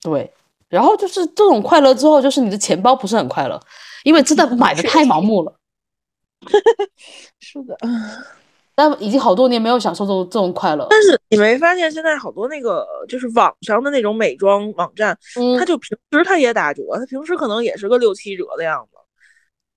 [0.00, 0.32] 对。
[0.68, 3.60] 然后就是这种快乐之后，就是你的钱包不是很快乐，
[4.04, 5.58] 因为真的 买的太盲目了。
[7.40, 7.76] 是的，
[8.76, 10.86] 但已经好多年没有享受这种这种快乐。
[10.90, 18.98] 但是你没发现现在好多那个就是网上的那种美妆网站，嗯它就平时它也打折，它平时可能也是个六七折的样子。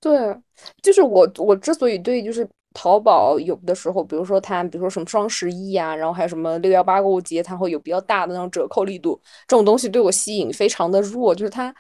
[0.01, 0.37] 对，
[0.83, 11.73] 就是我我之所以对就是淘宝有的时候，比如说它，比如说什么双十一呀、然后还有什么六幺八购物节，它会有比较大的那种折扣力度，这种东西对我吸引非常的弱，就是它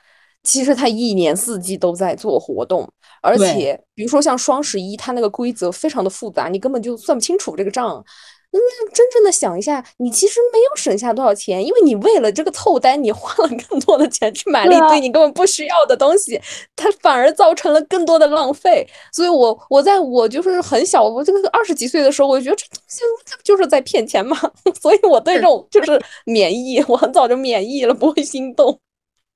[0.43, 2.87] 其实它一年四季都在做活动，
[3.21, 8.03] 而且比如说像双十一，它那个规则非常的复杂，你根本就算不清楚这个账。
[8.51, 16.41] 那真正的想一下，你其实没有省下多少钱，因为你为了这个凑单，你花了更多的钱去买了一堆你根本不需要的东西，
[16.75, 18.87] 它反而造成了更多的浪费。
[19.13, 24.35] 所以我我在我就是很小，我这个二十几岁的时候，我就觉得这东西它不就是在骗钱吗？
[24.81, 28.79] 所以我对这种就是免疫，我很早就免疫了，不会心动。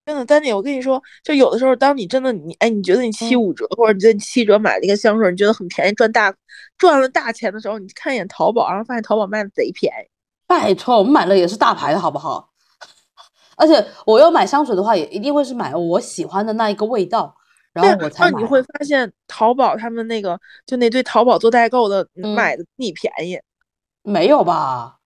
[0.06, 6.34] 真的，丹姐，我跟你说，就有的时候，当你真的你哎，你觉得你七嗯五折，或者你觉得你七折买了一个香水，你觉得很便宜，赚大
[6.78, 10.10] 赚了大钱的时候，你看一眼淘宝，然后发现淘宝卖的贼便宜。
[10.46, 12.50] 拜托，我们买了也是大牌的好不好？
[13.56, 17.34] 而且我要买香水的话，也一定会是买我喜欢的那一个味道，
[17.72, 18.32] 然后我才买啊。
[18.34, 23.40] 那你会发现淘宝他们那个就那堆淘宝做代购的嗯买的比你便宜，
[24.04, 24.98] 没有吧？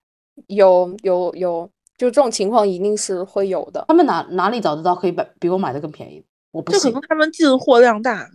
[0.48, 3.84] 有有有，就这种情况一定是会有的。
[3.88, 6.24] 他们哪哪里找得到可以买比我买的更便宜？
[6.52, 7.02] 我不信这可能。
[7.10, 8.30] 他们进货量大，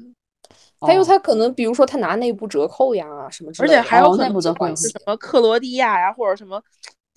[0.80, 6.60] 还有哦他可能，比如说他拿内部折扣呀什么之类的，而且还有内部折扣是什么克罗地亚呀，或者什么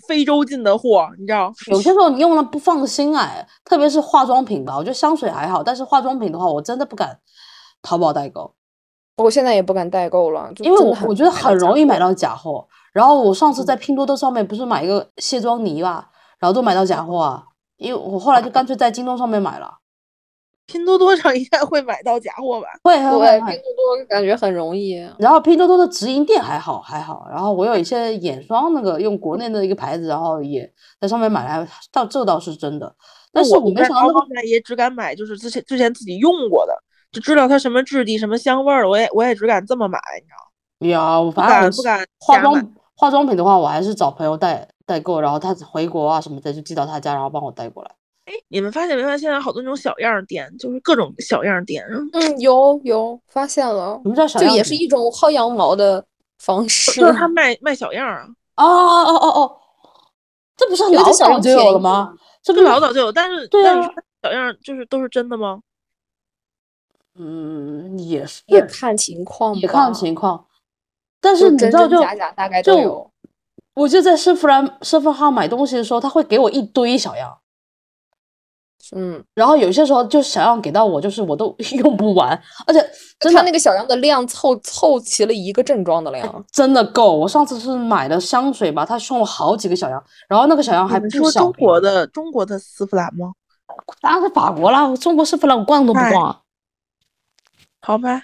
[0.07, 1.51] 非洲进的货，你知道？
[1.67, 7.19] 有些时候你用了不放心哎，特别是化妆品吧，我觉得香水还好，但是化妆品的话，我真的不敢
[7.81, 8.53] 淘宝代购，
[9.17, 12.67] 我现在也不敢代购了，因为我我觉得很容易买到假货。
[12.93, 17.43] 然后我上次嗯在拼多多上面不是买一个卸妆泥吧，然后都买到假货啊，
[17.77, 19.77] 因为我后来就干脆在京东上面买了。
[20.67, 22.67] 拼多多上应该会买到假货吧？
[22.83, 24.95] 会会，会会拼多多感觉很容易。
[25.19, 30.67] 然后拼多多的直营店还好还好，然后我有一些眼霜，那个用国内的一个牌子，然后也
[30.99, 32.91] 在上面买来，到这倒是真的。
[33.31, 36.73] 但是我没想到那个淘宝上也只敢买，就是之前之前自己用过的，
[37.11, 41.11] 就知道它什么质地、什么香味儿的，我也我也只敢这么买，你知道吗？
[41.13, 47.91] 呀，我反正我不敢化妆化妆品的话，我还是找朋友代代购，然后他回国啊什么的就寄到他家，然后帮我带过来。
[48.25, 56.03] 哎你们发现没发现现在好多那种小样儿店，就是各种小样儿店，嗯，有有发现了什，么叫也是一种薅羊毛的
[56.39, 57.05] 方式就。
[57.05, 59.57] 是他卖卖小样儿啊，哦哦哦哦哦，
[60.57, 62.15] 这不是老早就有了吗？
[62.41, 63.93] 这不老早就有，但是对啊那你说
[64.23, 65.61] 小样儿就是都是真的吗？
[67.17, 70.45] 嗯也是也看情况也看情况，
[71.21, 73.11] 但是真你知道就真假假大概都就有。
[73.75, 77.37] 我就在丝芙兰施芙号买东西的时候，他会给我一堆小样。
[78.95, 82.79] 嗯，然后有些时候就小样给到我，就是我都用不完，而且
[83.19, 86.45] 真的他那个小样的量凑凑齐了一个正装的量。
[86.51, 87.17] 真的够。
[87.17, 93.33] 我上次是买的香水吧，他送了好几个小样，然后那个小样还不说小中国的中国的丝芙兰吗？
[94.01, 96.41] 当然是法国啦，中国丝芙兰我逛都不哎逛啊。
[97.81, 98.21] 好吧，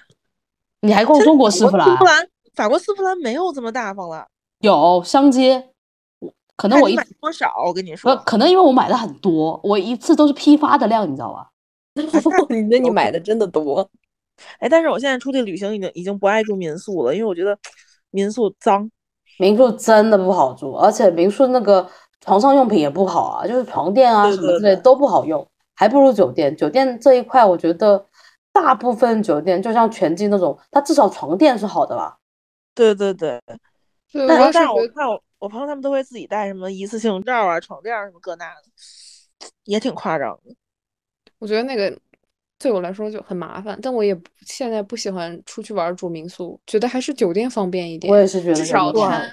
[0.81, 1.97] 你还逛中国丝芙兰法国丝？
[1.97, 4.27] 芙兰，法国丝芙兰没有这么大方了，
[4.61, 5.69] 有相接，
[6.19, 11.49] 我可能我一多少，我跟你呃说，可能因为我买的很多，我一次都是批发的量，你知道吧？
[12.49, 13.89] 你那你买的真的多。
[14.59, 17.57] 哎，但是我现在出去旅行已经已经不爱住民宿了，因为我觉得
[18.09, 18.89] 民宿脏。
[19.39, 21.87] 民宿真的不好住，而且民宿那个
[22.19, 26.55] 床上用品也不好啊，就是床垫啊什么之类都不好用，还不如酒店。
[26.55, 28.05] 酒店这一块，我觉得
[28.51, 32.17] 大部分酒店就像全季那种，它至少床垫是好的吧？
[32.75, 33.41] 对对对，
[34.11, 38.61] 对，但是但是我看我我朋友他们都会自己带什么一次性罩啊、床垫儿什么各那的，
[39.63, 40.55] 也挺夸张的。
[41.39, 41.97] 我觉得那个
[42.59, 48.11] 对我来说就很麻烦，但我也不现在不喜欢出去玩儿住民宿，觉得还是酒店方便一点。
[48.11, 49.23] 我也是觉得至少它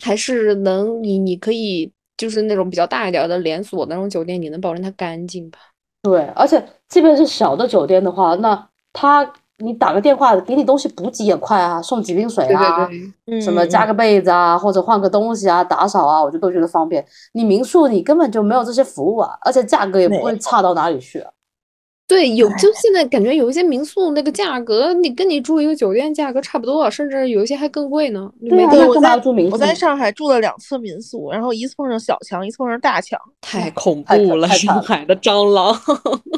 [0.00, 5.58] 还是能你你可以就是那种比较大一点儿的连锁的那种酒店，你能保证它干净吧？
[6.02, 17.04] 对，而且即便是小的酒店的话，那他你打个电话给你东西补给也快啊，送几瓶水对啊，对对，什么加个被子啊，或者换个东西啊，打扫啊，我就都觉得方便。
[17.32, 21.30] 你民宿你根本就没有这些服务啊，而且价格也不会差到哪里去啊。
[22.06, 28.30] 对，有就现在感觉有一些民宿那个价格，你跟你住一个酒店价格差不多，甚至有一些还更贵呢。
[28.48, 35.74] 对，对啊我在我在上海住了两次民宿，然后一次碰上小强，一次碰上大强，太恐怖了，了上海的蟑螂。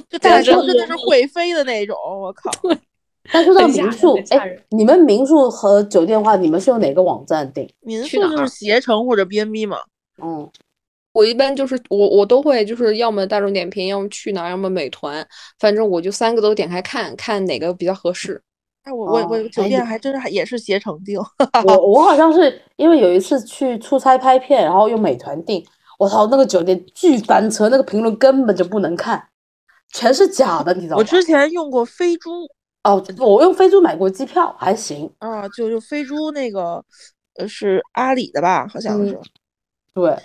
[0.08, 2.50] 就大强真的是会飞的那种，我靠！
[3.32, 7.68] 但说到民宿哎，你们民宿和酒店的话，你们是用哪个网站订？
[7.80, 9.78] 民宿就是携程或者 B&B 嘛。
[10.22, 10.48] 嗯，
[11.12, 15.26] 我一般就是我我都会就是要么大众点评，要么去哪儿，要么美团，
[15.58, 18.42] 反正我就三个都点开看看哪个比较合适。
[18.82, 21.18] 哎，我我我哦酒店还真是还也是携程订，
[21.66, 25.64] 我我好像是因为有一次去出差拍片，然后用美团订，
[25.98, 29.22] 我操，那个酒店巨翻车，那个评论根本就不能看，
[29.92, 30.98] 全是假的，你知道吗？
[30.98, 32.48] 我之前用过飞猪
[32.82, 35.10] 哦，我用飞猪买过机票，还行。
[35.18, 36.84] 啊，就就飞猪那个，
[37.36, 38.66] 呃，是阿里的吧？
[38.68, 39.18] 好像嗯是。
[39.92, 40.16] 对，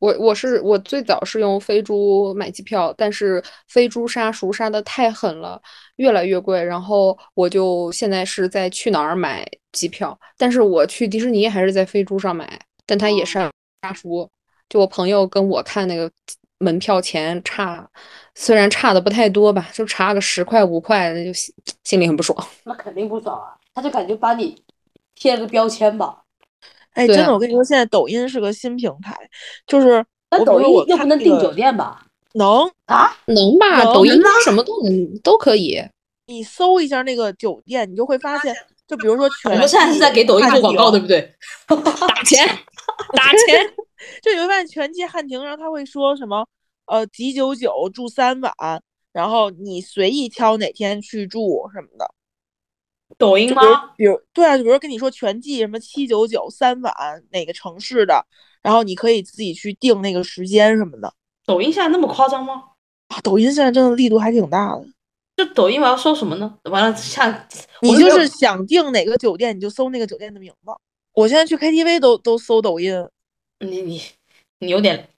[0.00, 5.62] 我我是我最早是用飞猪买机票，但是飞猪杀熟杀的太狠了，
[5.94, 14.28] 越来越贵，然后我就现在是在去哪儿买机票，但是我去迪士尼还是在飞猪上买，但它也是杀熟。
[14.68, 16.10] 就我朋友跟我看那个
[16.58, 17.88] 门票钱差，
[18.34, 22.46] 虽然差的不太多吧，就差个十块五块，那就心心里很不爽。
[22.64, 24.56] 那肯定不爽啊，他就感觉把你
[25.14, 26.22] 贴了个标签吧。
[26.94, 29.14] 哎，真的，我跟你说，现在抖音是个新平台，
[29.66, 32.06] 就是那抖音又不能订酒店吧？
[32.32, 33.14] 能，啊？
[33.26, 33.82] 能吧？
[33.84, 35.82] 能抖音它什么都能都可以。
[36.26, 38.54] 你搜一下那个酒店，你就会发现，
[38.88, 41.34] 就比如说我全们现在是在给抖音做广告，对对？
[41.66, 41.92] 不对？
[42.08, 42.48] 打钱，
[43.12, 43.74] 打钱。
[44.22, 46.46] 就你会发现全季汉庭，然后他会说什么，
[46.86, 48.52] 呃，几九九住三晚，
[49.12, 52.10] 然后你随意挑哪天去住什么的。
[53.16, 53.62] 抖音吗
[53.96, 56.92] 比如，对啊，就比如跟你说全季什么七九九三晚
[57.30, 58.26] 哪个城市的，
[58.62, 61.14] 然后你可以自己去定那个时间什么的。
[61.46, 62.64] 抖音现在那么夸张吗？
[63.08, 64.84] 啊，抖音现在真的力度还挺大的。
[65.36, 66.58] 就抖音我要搜什么呢？
[66.64, 67.48] 完了，下
[67.80, 70.70] 你就是想订哪个酒店，你就搜那个酒店的名字。
[71.16, 72.92] 我现在去 KTV 都都搜抖音，
[73.60, 74.02] 你你
[74.58, 75.08] 你有点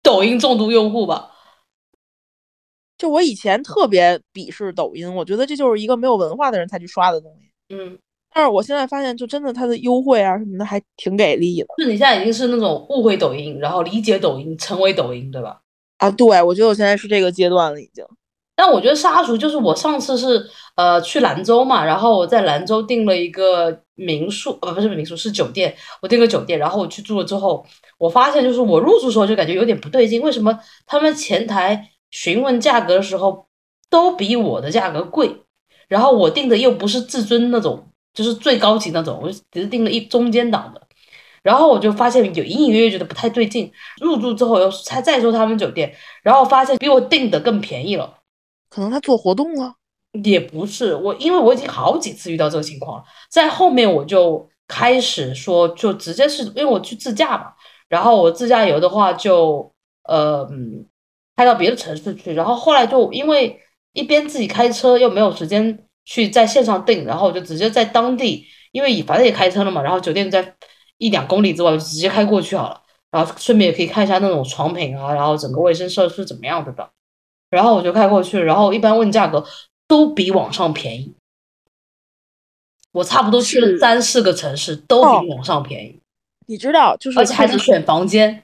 [0.00, 1.32] 抖音重度用户吧？
[2.96, 7.50] 就我以前特别鄙视抖音，我觉得这就是一个没有文化的人才去刷的东西。
[7.74, 7.98] 嗯，
[8.32, 15.62] 但是我现在发现，就真的它的优惠啊什么的还挺给力的就你现在已经是那种误会抖音，然后理解抖音，成为抖音，对吧？
[15.98, 16.08] 啊！
[16.12, 18.06] 对，我觉得我现在是这个阶段了，已经。
[18.54, 20.44] 但我觉得杀熟就是我上次是
[20.76, 27.64] 呃去兰州嘛，然后我在兰州订了一个民宿，呃不是民宿是酒店，我订个酒店，然后我去住了之后，
[27.98, 33.46] 我发现就是我入住时候就感觉有点不对劲，为什么他们前台询问价格的时候
[33.88, 35.34] 都比我的价格贵，
[35.88, 40.82] 然后我订的又不是至尊那种，就是最高级那种，我只是订了一中间档的。
[41.42, 48.18] 然后我就发现有隐隐约约觉得不太对劲，入住之后又他再说他们酒店，然后发现比我订的更便宜了。
[48.72, 49.74] 可能他做活动了，
[50.24, 57.52] 也不是我，因为我已经好几次遇到这个情况了，在后面我就开始说，就直接是因为我去自驾嘛，
[57.90, 59.70] 然后我自驾游的话就
[60.04, 60.48] 呃
[61.36, 63.60] 开到别的城市去，然后后来就因为
[63.92, 70.54] 一边自己开车又没有时间去在线上订，然后我就直接在当地，因为反正也开车了嘛，然后酒店在
[70.96, 72.80] 一两公里之外，就直接开过去好了，
[73.10, 76.88] 然后顺便也可以看一下那种床品啊，然后整个卫生设施怎么样，的吧？
[77.52, 79.46] 然后我就开过去，然后一般问价格
[79.86, 81.14] 都比网上便宜。
[82.92, 86.00] 我差不多去了三四个城市，都哦比网上便宜，
[86.46, 88.42] 你知道，就是而且还它是选房间。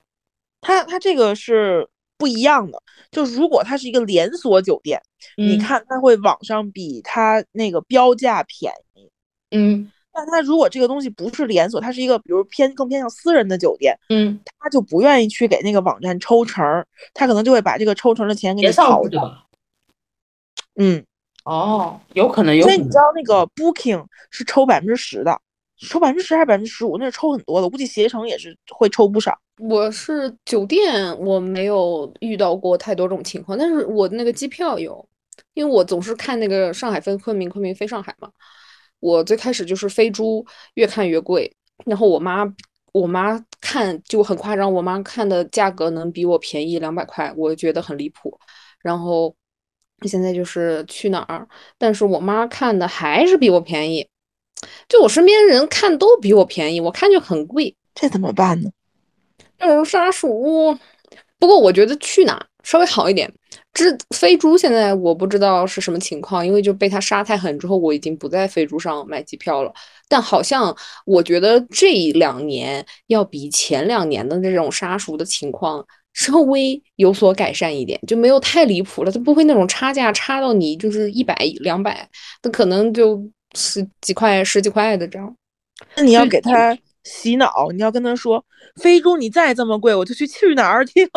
[0.60, 2.82] 它它这个是不一样的。
[3.10, 5.00] 就如果它是一个连锁酒店，
[5.38, 9.10] 你嗯看它会网上比它那个标价便宜。
[9.50, 18.84] 嗯但他如果这个东西不是连锁，它是一个比如偏更偏向私人的酒店，嗯，他就不愿意去给那个网站抽成儿，他可能就会把这个抽成的钱给你刨掉。
[18.86, 19.44] 上去对吧？
[20.76, 21.04] 嗯，
[21.44, 22.96] 哦，有可能，有可能所以你知。
[22.96, 25.40] 道那个 Booking 是抽百分之十的，
[25.80, 26.98] 抽百分之十还是百分之十五？
[26.98, 29.38] 那是抽很多的，我估计携程也是会抽不少。
[29.60, 35.04] 我是酒店，我没有遇到过太多这种情况，但是我那个机票有，
[35.54, 38.30] 因为我总是看那个上海飞昆明，昆明飞上海嘛。
[39.00, 40.44] 我最开始就是飞猪，
[40.74, 41.52] 越看越贵，
[41.84, 42.44] 然后我妈
[42.92, 48.38] 我妈看就很夸张，我妈看的价格能比我便宜两百块，我觉得很离谱。
[48.80, 49.34] 然后
[50.02, 51.46] 现在就是去哪儿，
[51.76, 54.08] 但是我妈看的还是比我便宜，
[54.88, 57.74] 就我身边人看都比我便宜，我看就很贵。
[57.94, 58.70] 这怎么办呢？
[59.58, 60.78] 就是杀熟。
[61.38, 63.32] 不过我觉得去哪稍微好一点，
[63.74, 69.72] 这飞猪现在我不知道是什么情况，因为就被他杀太狠之后，我已经不在飞猪上买机票了。
[70.08, 79.12] 但好像我觉得这两年要比前两年的这种杀熟的情况稍微有所改善一点，就没有太离谱了。
[79.12, 82.08] 它不会那种差价差到你就是一百两百，
[82.42, 83.22] 那可能就
[83.54, 85.32] 十几块十几块的这样。
[85.94, 88.44] 那你要给他洗脑，你要跟他说。
[88.76, 91.08] 飞猪，你再这么贵，我就去去哪儿听。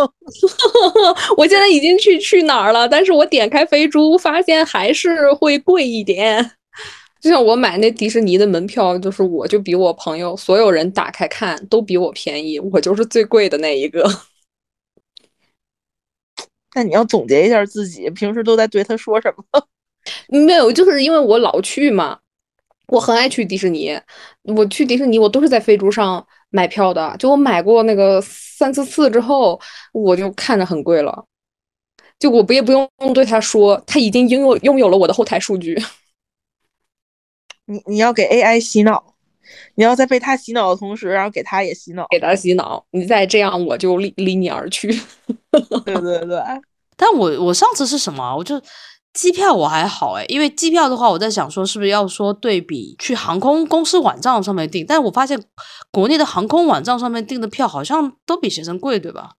[1.38, 6.52] 我现在已经去去哪儿了，但是我点开飞猪，发现还是会贵一点。
[7.20, 14.04] 就像我买那迪士尼的门票，就是我就比我朋友所有人打开看都比我便宜，我就是最贵的那一个。
[16.74, 19.68] 那你要总结一下自己平时都在对他说什么？
[20.46, 22.18] 没有，就是因为我老去嘛，
[22.92, 24.00] 我很爱去迪士尼。
[24.44, 26.26] 我去迪士尼，我都是在飞猪上。
[26.54, 29.58] 买票的，就我买过那个三四次之后，
[29.94, 31.26] 我就看着很贵了。
[32.20, 35.82] 就我不也不用对他说，他已经拥有拥有了我的后台数据。
[37.68, 39.16] 你你要给 AI 洗脑，
[39.76, 42.86] 你要在被他洗脑的同时，然后给他也洗脑，给他洗脑。
[42.92, 44.90] 你再这样，我就离离你而去。
[45.86, 46.44] 对对对。
[46.98, 48.36] 但我我上次是什么？
[48.36, 48.62] 我就。
[49.14, 55.42] 机票我还好哎，因为机票的话，我在想说是不是要说对比去航空公司网站上面订，但是我发现
[55.92, 59.32] 国内的航空网站上面订的票好像都比携程贵，对吧？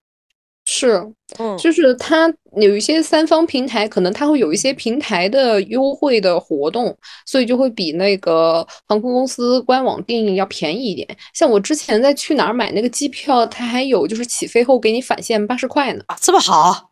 [0.65, 6.95] 是，嗯，就是它有一些三方平台，可能它会有一些平台的优惠的活动，
[7.25, 11.05] 所以就会比那个航空公司官网订要便宜一点。
[11.33, 16.91] 像我之前在去哪儿买那个机票，它还有就是起飞后给你返现八十块呢，啊，这么好？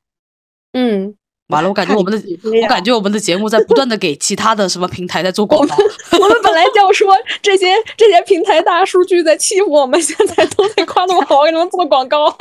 [0.74, 1.16] 嗯。
[1.52, 5.76] 完了，我感觉我们的，我感觉我们的节目在不断的给其他的什么平台在做广告。
[5.76, 12.36] 我们本来就要说这些这些平台大数据在欺负我们，现在都在夸那么好，给你们做广告，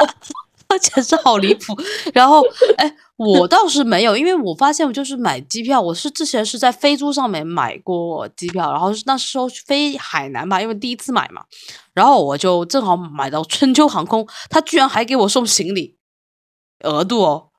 [0.80, 1.76] 简直好离谱。
[2.14, 2.42] 然后，
[2.76, 11.42] 哎，我倒是没有，因为我发现我就是买机票，我是之前是在飞猪上面买过机票，然后那时候飞海南嘛，因为第一次买嘛，
[11.92, 15.96] 然后我就正好买到春秋航空，他居然还给我送行李
[16.84, 17.49] 额度哦。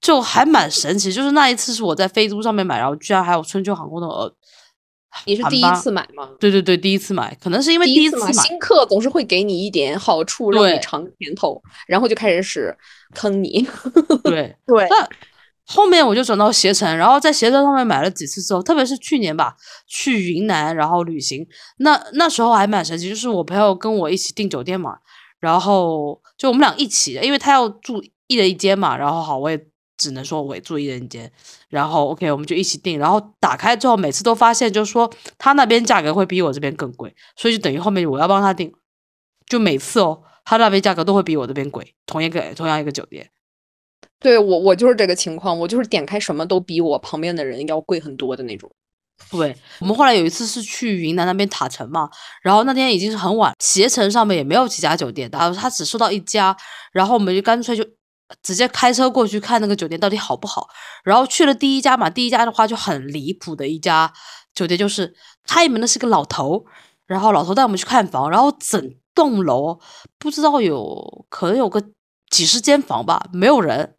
[0.00, 4.34] 就还蛮神奇，就是那一次是我在飞猪上面买，然后居然还有春秋航空的呃，
[5.26, 6.30] 你是第一次买吗？
[6.40, 12.74] 对对对，第一次买，可能是因为第一次买新客总是会给你一点好处，让你尝甜头，然后就开始使
[13.14, 13.68] 坑你。
[14.24, 15.06] 对对，那
[15.66, 19.54] 后面我就转到携程，然后在携程上面买了几次之后，特别是去年吧，
[19.86, 21.46] 去云南然后旅行，
[21.80, 24.96] 那那时候还蛮神奇，就是我朋友跟我一起订酒店嘛，
[25.40, 29.66] 然后就我们俩一起，因为他要住一人一间嘛，然后好我也。
[30.00, 31.30] 只能说我住一人间，
[31.68, 38.72] 然后 OK，我们就一起订，然后打开之后，每次都发现就是说他那边价格会比我这边更贵，所以就等于后面我要帮他订，
[39.46, 43.28] 就每次哦，他那边价格都会比我这边贵，同一个同样一个酒店。
[44.18, 48.70] 对我我就是这个情况，我就是点开什么都比我旁边的人要贵很多的那种。
[49.30, 52.08] 对我们后来有一次是去云南那边塔城嘛，
[52.42, 56.56] 然后那天已经是很晚，携程上面也没有几家酒店，然后他只收到一家，
[56.90, 57.84] 然后我们就干脆就。
[58.42, 60.68] 直接开车过去看那个酒店到底好不好，
[61.04, 64.12] 然后去了第一家嘛，第一家的话就很离谱的一家
[64.54, 65.14] 酒店，就是
[65.44, 66.64] 开门的是个老头，
[67.06, 69.80] 然后老头带我们去看房，然后整栋楼
[70.18, 71.82] 不知道有可能有个
[72.28, 73.96] 几十间房吧，没有人，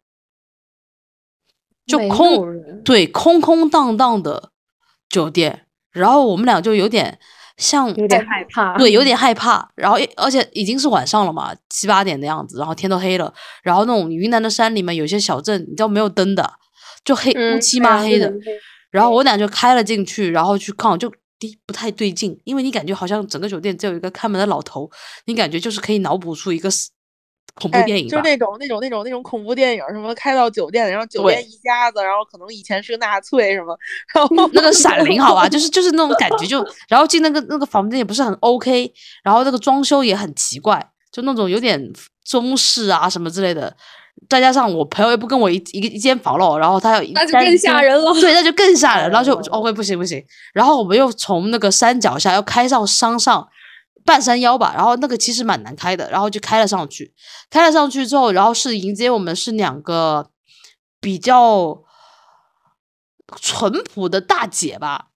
[1.86, 4.50] 就空，对，空空荡荡的
[5.08, 7.18] 酒店，然后我们俩就有点。
[7.62, 9.66] 像有点害怕，对，有点害怕。
[9.76, 13.32] 然后，而且已经是晚上了嘛，七八点的样子，然后天都黑了。
[13.62, 16.52] 然后那种云南的山里面有些小镇，你知道没有灯的，
[17.04, 18.32] 就黑乌漆嘛黑的。
[18.90, 21.08] 然后我俩就开了进去，然后去看，就
[21.38, 24.90] 第不太对劲，因为你感觉好像整个酒店只有一个看门的老头，
[25.26, 26.68] 你感觉就是可以脑补出一个。
[27.54, 33.76] 恐怖电影，就是那种那种那种那种恐怖电影，什么开到酒店，然后酒店一家子，然后可能以前是个纳粹什么，
[34.14, 38.90] 然后那个闪灵好吧， 就是就是那种感觉，就然后进那个那个房间也不是很 OK，
[39.22, 40.82] 然后那个装修也很奇怪，
[41.12, 41.92] 就那种有点
[42.24, 43.76] 中式啊什么之类的，
[44.30, 50.24] 再加上我朋友又不跟我一一个一间房了，然后他要那就更吓人了，对，那就更吓人，然后就 OK 不行不行，
[50.54, 53.46] 然后我们又从那个山脚下要开上山上。
[54.04, 57.14] 半山腰吧，然后那个其实蛮难开的，然后就开了上去。
[57.50, 60.30] 开了上去之后，然后是迎接我们是两个
[61.00, 61.82] 比较
[63.40, 65.08] 淳朴的大姐吧，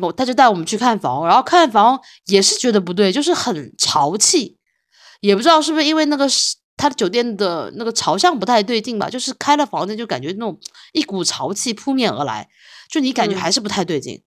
[0.00, 4.58] 我他就带我们去看房，然后看房也是觉得不对，就是很潮气，
[5.20, 10.58] 也不知道是不是因为那个是他的酒店的那个朝向不太对劲吧，就是开了房间就感觉那种
[10.92, 12.48] 一股潮气扑面而来，
[12.90, 14.22] 就你感觉还是不太对劲。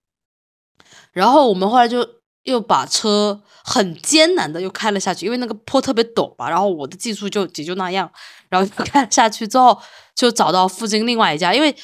[1.11, 2.16] 然后我们后来就。
[2.47, 8.09] 又把车很艰难的又开了下去，因为那个坡特别陡嘛，然后我的技术就也就那样，
[8.47, 9.77] 然后开下去之后
[10.15, 11.75] 就找到附近另外一家，因为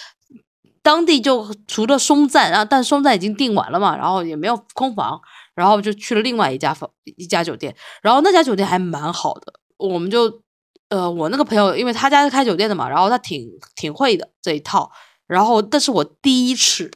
[0.81, 5.19] 当地就除了松赞，然后但松赞已经订完了嘛，然后也没有空房，
[5.53, 10.41] 然后就去了另外一家房一家酒店，然后那家酒店还蛮好的，我们就
[10.87, 14.89] 呃我那个朋友，因为他家是开酒店的嘛，然后他挺挺会的这一套，
[15.27, 16.89] 然后但是我第一次。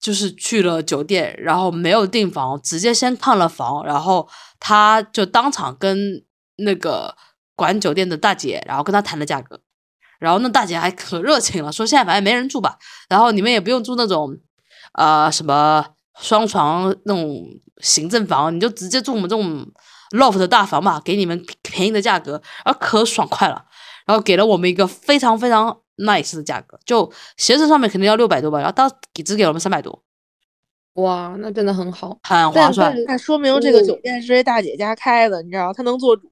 [0.00, 4.28] 就是去了酒店，然后没有订房，直接先看了房，然后
[4.60, 6.24] 他就当场跟
[6.58, 7.16] 那个
[7.56, 9.60] 管酒店的大姐，然后跟他谈了价格，
[10.20, 12.78] 然后那大姐还可热情了，说现在反正没人住吧，
[13.08, 14.38] 然后你们也不用住那种，
[14.92, 15.84] 呃，什么
[16.20, 17.44] 双床那种
[17.80, 19.66] 行政房，你就直接住我们这种
[20.12, 23.64] loft 的大房吧，给你们便宜的价格，然后可爽快了，
[24.06, 25.80] 然后给了我们一个非常非常。
[25.98, 30.02] Nice 的价格，就鞋子上面肯定要六百多吧，然后到只给了我们三百多，
[30.94, 32.94] 哇，那真的很好，很划算。
[33.06, 36.30] 那说明这个酒店是这大姐家开的，你知道，她能做主。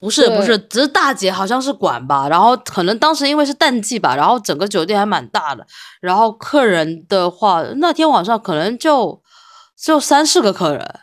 [0.00, 5.66] 不是不是，只是大姐好像是管吧，然后可能当时因为是淡季吧，然后整个酒店还蛮大的，
[6.00, 9.20] 然后客人的话，那天晚上可能就
[9.76, 11.00] 就三四个客人，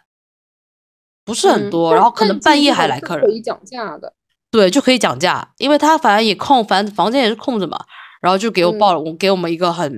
[1.26, 4.14] 不是很多，然后可能半夜还来客人，可以讲价的，
[4.50, 7.78] 对，就可以讲价，因为他反正也空，反正房间也是空着嘛。
[8.26, 9.94] 然后就给我报了，我给我们一个很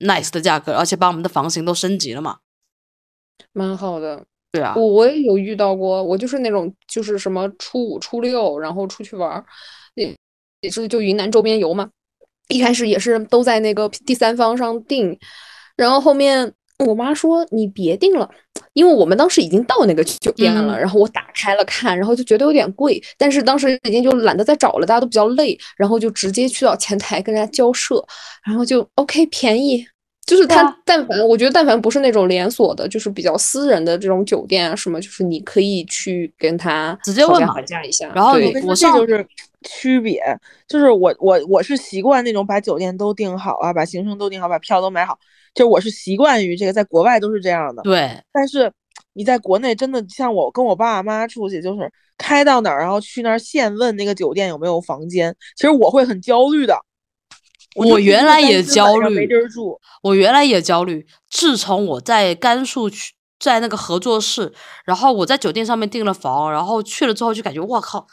[0.00, 2.36] nice 的价格，而且把我们的房型都升级了嘛，
[3.54, 4.26] 蛮好的。
[4.52, 9.42] 对啊，我我也有遇到过，我就是那种就是什么初五初六，然后出去玩，
[9.94, 10.14] 也
[10.60, 11.88] 也是就云南周边游嘛。
[12.48, 15.18] 一开始也是都在那个第三方上订，
[15.76, 16.52] 然后后面
[16.84, 18.30] 我妈说你别订了。
[18.76, 28.04] 因为我们当时已经到那个酒店了，然后我打开了看，然后就觉得有点贵，但是当时已经就懒得再找了，大家都比较累，然后就直接去到前台跟人家交涉，
[28.46, 29.82] 然后就 OK 便宜，
[30.26, 39.26] 就是他但凡我觉得但凡不是那种连锁的，就是比较私人的这种酒店啊什么，就是你可以去跟他直接问喊价一下，然后你我这就是
[39.66, 40.20] 区别，
[40.68, 45.18] 就是我我我是习惯那种把酒店都订好啊，把行程都订好，把票都买好。
[45.56, 47.82] 就我是习惯于这个，在国外都是这样的。
[47.82, 48.70] 对，但是
[49.14, 55.34] 你在国内真的像我跟我爸妈出去，就是开到哪儿，然后去那儿现问那个酒店有没有房间。
[55.56, 56.78] 其实我会很焦虑的。
[57.74, 59.80] 我原来也焦虑，没地儿住。
[60.02, 61.06] 我原来也焦虑。
[61.30, 64.52] 自从我在甘肃去，在那个合作室，
[64.84, 68.06] 然后我在酒店上面订了房，然后去了之后就感觉我靠，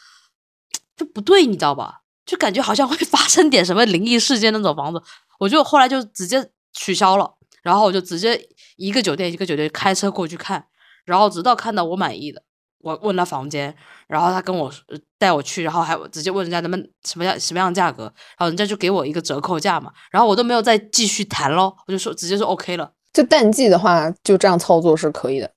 [0.96, 2.04] 就不对，你知道吧？
[2.26, 5.02] 就感觉好像会 发生点什么灵异事件那种房子，
[5.40, 6.50] 我就后来就直接。
[6.74, 10.66] 取消了，然后我就直接一个酒店一个酒店开车过去看，
[11.06, 12.44] 然后直到看到我满意的，
[12.80, 13.76] 我问他房间，
[14.08, 14.72] 然后他跟我
[15.18, 22.92] 带我去，然后还直接问人家能不能什么样什么样的价格，然后人家就给我一个折扣价嘛，然后我都没有再继续谈咯，我就说直接说 OK 了。
[23.14, 25.52] 就淡季的话，就这样操作是可以的。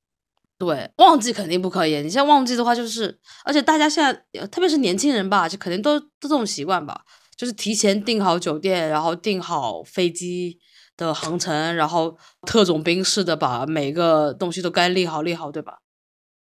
[0.59, 2.03] 对，旺季肯定不可以。
[2.03, 7.01] 你像旺季的话，就是而且大家现在特别是年轻人吧，就肯定都都这种习惯吧，
[7.37, 10.59] 就是提前订好酒店，然后订好飞机。
[10.97, 12.17] 的航程，然后
[12.47, 15.79] 特种兵似的把每个东西都该立好立好，对吧？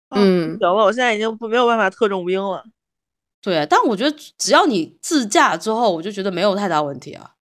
[0.10, 2.64] 嗯，行了，我现在已经不没有办法特种兵了。
[3.42, 7.32] 对，但我觉得只要你自驾之后，我就觉得没有太大问题啊。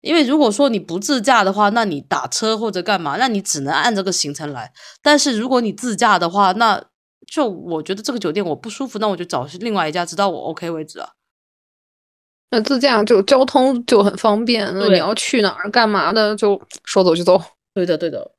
[0.00, 4.72] 因为如果说你不自驾的话，那你打车或者干嘛，那你只能按这个行程来。
[5.02, 6.84] 但是如果你自驾的话，那
[7.26, 11.08] 就我觉得这个酒店我不舒服，那我就找另外一家，直到我 OK 为止啊。
[12.50, 17.40] 那自驾就交通就很方便，那你要去哪儿干嘛的就说走就走。
[17.74, 18.32] 对的，对的。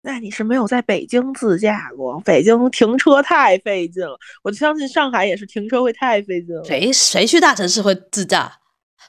[0.00, 2.20] 那你是没有在北京自驾过？
[2.20, 6.62] 北京停车太费劲了，我就相信上海也是停车会太费劲了。
[6.64, 8.50] 谁谁去大城市会自驾？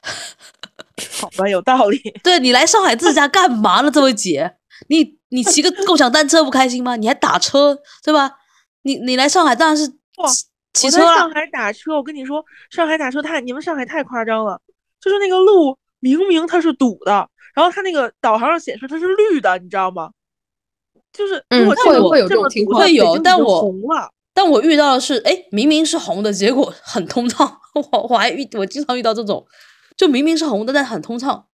[1.20, 1.98] 好吧，有道理。
[2.24, 3.90] 对你来上海自驾干嘛呢？
[3.90, 4.56] 这位姐，
[4.88, 6.96] 你你骑个共享单车不开心吗？
[6.96, 8.32] 你还打车对吧？
[8.82, 9.86] 你你来上海当然是
[10.72, 14.60] 在上海打车，我跟你说，上海打车太你们上海太夸张了，
[15.00, 20.10] 就是那个路明明它是堵的，然后它那个导航上显示它是绿的，你知道吗？
[21.12, 27.58] 就是嗯，会会有这种情况，会有，但我红了但我遇到的是，哎，明明是红的，结果 很通畅。
[27.74, 29.44] 我我还遇我经常遇到这种，
[29.96, 31.46] 就明明是红的，但很通畅。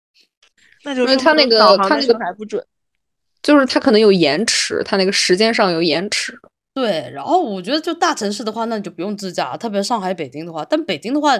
[0.84, 2.64] 那就是因为它那个它那个还不准，
[3.42, 6.38] 就是它可能有延迟，它那个时间上有延迟。
[6.74, 10.64] 对，然后我觉得就大城市的话，那你就不用自驾，特别上海、北京的话。
[10.64, 11.38] 但北京的话，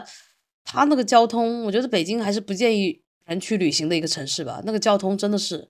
[0.64, 4.62] 它那个交通，我觉得北京还是不建议人去旅行的一个城市吧。
[4.64, 5.68] 那个交通真的是，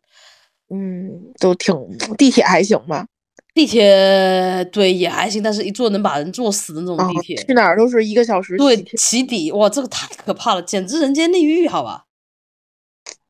[0.68, 1.74] 嗯，都挺
[2.18, 3.06] 地铁还行吧？
[3.54, 8.58] 地铁对也还行，但是一坐能把人坐死的那种地铁，去哪儿都是一个小时。
[8.58, 12.04] 对，起底哇，这个太可怕了，简直人间地狱，好吧？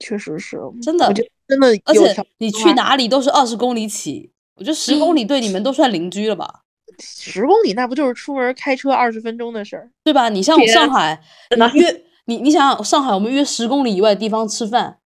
[0.01, 1.13] 确实是，真的，
[1.47, 4.33] 真的，而且你去哪里都是二十公里起。
[4.57, 6.61] 我觉得十公里对你们都算邻居了吧？
[7.01, 9.91] 十公里那不就是出门开车二十分钟的事儿？
[10.05, 10.29] 对吧？
[10.29, 14.99] 你像我上海，你约你你想想，上海我们约十公里以外的地方吃饭，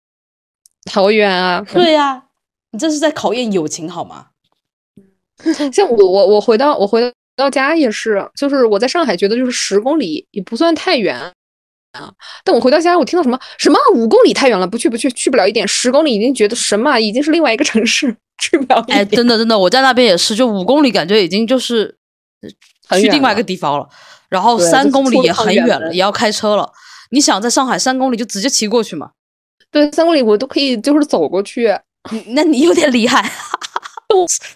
[0.91, 1.65] 好远啊！
[1.73, 2.25] 对呀、
[2.71, 4.27] 你这是在考验友情好吗？
[5.71, 11.31] 像我我我回到我回到家也是，就是我在上海觉得就是十公里也不算太远
[11.97, 12.11] 啊，
[12.43, 21.97] 但我回到家我听到什么什么五公里太远了，不去不去，去不了一点，十公里已经觉得什么啊已经是另外一个城市， 去不了一哎，真的真的，我在那边也是，就五公里感觉已经就是
[22.99, 23.87] 去另外一个地方了，
[24.29, 26.71] 然后三公里也很远了，也要开车了。
[27.11, 29.11] 你想在上海三公里就直接骑过去嘛？
[29.71, 31.73] 对，三公里我都可以就是走过去，
[32.27, 33.29] 那你有点厉害。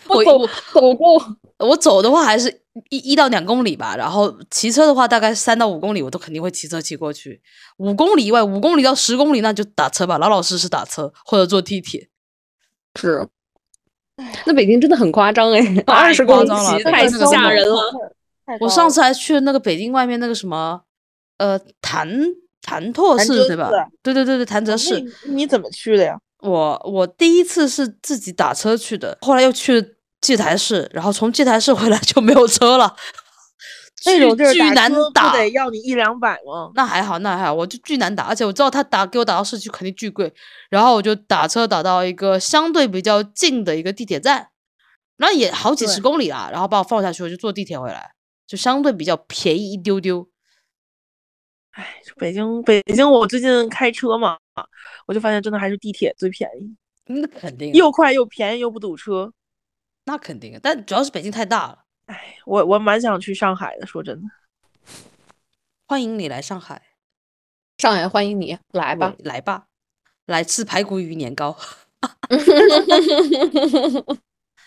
[0.10, 1.38] 我走我走过。
[1.60, 7.42] 我走的话还是一一到两公里吧，然后骑车的话大概三到五公里，我都肯定会骑车骑过去。
[7.78, 12.08] 五公里以外，五公里到十公里那就打车吧，老老实实打车或者坐地铁。
[12.96, 13.28] 是，
[14.46, 17.82] 那北京真的很夸张哎， 太二十公里夸张了太吓人了。
[18.60, 20.82] 我上次还去了那个北京外面那个什么，
[21.38, 22.10] 呃，潭
[22.62, 23.70] 潭柘寺对吧？
[24.04, 25.00] 对对对对，潭柘那寺。
[25.00, 26.18] 你你怎么去的呀？
[26.40, 32.96] 我我第一次是自己打车去的，后来又去了戒台市，然后从祭台市回来就没有车了。
[34.04, 36.72] 那种地儿巨巨难打车，得要你一两百吗？
[36.74, 40.34] 那还好，那还好，我就巨难打，而且我知道他打给我打到市区肯定巨贵，
[40.72, 44.50] 然后我就打车打到一个相对比较近的一个地铁站，
[45.18, 48.14] 那也好几十公里啊，然后把我放下去，我就坐地铁回来，
[48.48, 50.28] 就相对比较便宜一丢丢。
[51.74, 54.36] 哎，北京北京，我最近开车嘛，
[55.06, 59.32] 我就发现真的还是地铁最便宜，那肯定啊，又快又便宜又不堵车。
[60.06, 61.86] 那肯定啊，但主要是北京太大了。
[62.08, 64.28] 哎，我我蛮想去上海的，说真的。
[65.88, 66.82] 欢迎你来上海，
[67.78, 69.14] 上海欢迎你来吧。
[69.20, 69.66] 来吧，
[70.26, 71.56] 来吃排骨鱼年糕。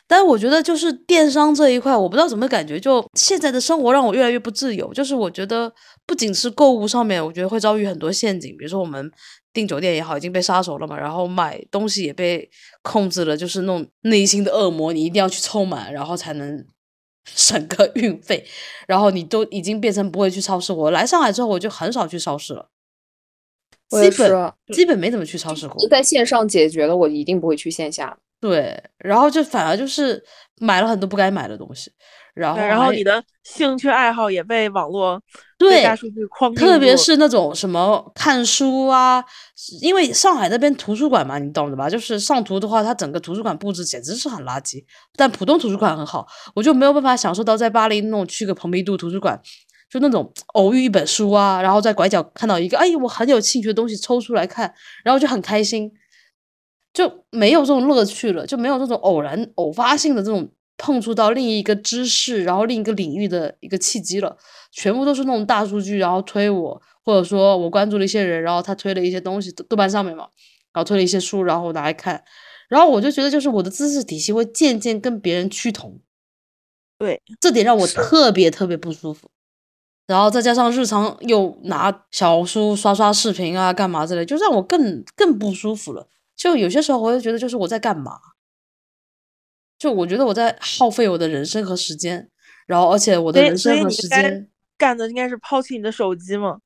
[0.06, 4.92] 但是我觉得就是电商这一块，我不知道怎么感觉，就现在的生活让我越来越不自由。
[4.92, 5.72] 就是我觉得
[6.06, 9.10] 不仅是购物上面，我觉得会遭遇很多陷阱，比如说我们
[9.54, 12.50] 订酒店也好，已经被杀熟了嘛，然后买东西也被
[12.82, 16.66] 控制了，就是那种内心的恶魔，你一定要去凑满，然后才能
[17.24, 18.44] 省个 运费，
[18.86, 20.72] 然后你都已经变成不会去超市。
[20.72, 22.68] 我来上海之后，我就很少去超市了，
[23.88, 25.88] 基本基本没怎么去超市过。
[25.88, 28.18] 在线上解决了，我一定不会去线下。
[28.40, 30.22] 对，然后就反而就是
[30.60, 31.90] 买了很多不该买的东西，
[32.34, 35.20] 然后然后你的兴趣爱好也被网络
[35.56, 39.24] 对大数据框特别是那种什么看书啊，
[39.80, 41.88] 因为上海那边图书馆嘛，你懂的吧？
[41.88, 44.84] 就是上图的话，它整个图书馆布置简直是很垃圾，
[45.16, 49.40] 但浦东图书馆很好，我就没有办法享受到在巴黎那种去个蓬皮杜图书馆，
[49.88, 55.90] 就那种偶遇一本书啊，然后在拐角看到一个哎我很有兴趣的东西抽出来看，然后就很开心，
[56.94, 64.36] 就没有这种乐趣了，就没有这种偶然偶发性的这种碰触到另一个知识，然后另一个领域的一个契机了。
[64.72, 70.28] 全部都是那种大数据，然后推我，或者说我关注了一些人，然后他推了一些东西，豆豆瓣上面嘛，
[70.72, 72.22] 然后推了一些书，然后我拿来看，
[72.68, 76.00] 然后我就觉得就是我的知识体系会渐渐跟别人趋同，
[76.98, 79.30] 对，这点让我特别特别不舒服。
[80.06, 86.08] 然后再加上日常又拿小书刷刷视频啊，干嘛之类，就让我更更不舒服了。
[86.44, 88.18] 就有些时候我会觉得，就是我在干嘛？
[89.78, 92.28] 就我觉得我在耗费我的人生和时间，
[92.66, 94.46] 然后而且我的人生和时间。
[94.76, 96.58] 干的应该是抛弃你的手机嘛。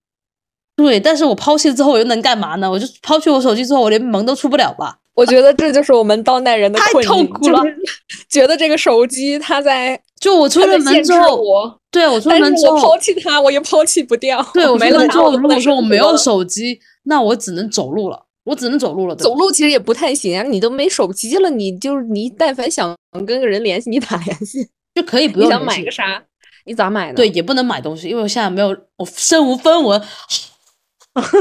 [0.74, 2.68] 对，但是我抛弃了之后，我又能干嘛呢？
[2.68, 4.98] 我就抛弃我手机之后，我连门都出不了吧？
[5.14, 7.62] 我觉得这就是我们当代人的痛苦了
[8.28, 14.42] 觉得这个手机它在就我出了门之后，我，对我出了门之后我抛，弃它，我也抛弃不掉。
[14.52, 19.14] 对我没了它，出门之后，我如果说我没有手机，那我只能走路了，我只能走路了。
[19.14, 22.96] 走路其实也不太行啊，你都没手机了，你就是你但凡想
[23.26, 24.66] 跟个人联系，你咋联系？
[24.94, 26.24] 就可以不用你想用买个啥？
[26.64, 27.14] 你咋买呢？
[27.14, 30.00] 对，，也不能买东西，因为我现在没有，我身无分文。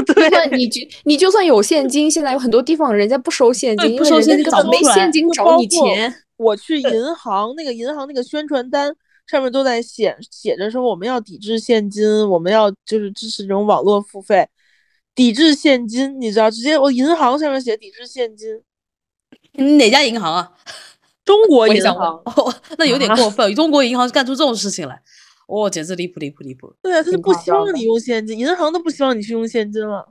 [0.06, 6.12] 就算你就你就算有现金，现在有很多地方人家不收现金，因为对不收现金找没现金找你钱。
[6.36, 8.92] 我去银行，那个银行那个宣传单
[9.26, 14.46] 上面都在写写着说我们要抵制现金，我们要就是支持这种网络付费，
[15.18, 18.62] 抵制现金，你知道，直接我银行上面写抵制现金，
[19.54, 20.52] 你哪家银行啊？
[21.26, 25.02] 中国银行，哦，那有点啊过分，中国银行干出这种事情来，
[25.48, 26.72] 哦，简直离谱离谱离谱。
[26.80, 30.08] 对啊，他就不希望你用现金，银行都不希望你去用现金了。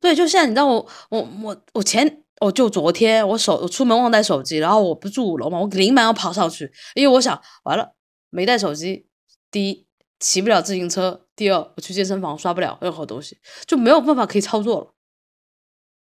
[0.00, 7.94] 对，就现在你知道我我我我前我就昨天我手我出门忘带手机，然后我不住五楼嘛，我临忙要跑上去，因为我想完了
[8.30, 9.06] 没带手机，
[9.52, 9.86] 第一
[10.20, 14.88] 骑不了自行车，第二我去健身房刷不了任何东西，就没有办法可以操作了。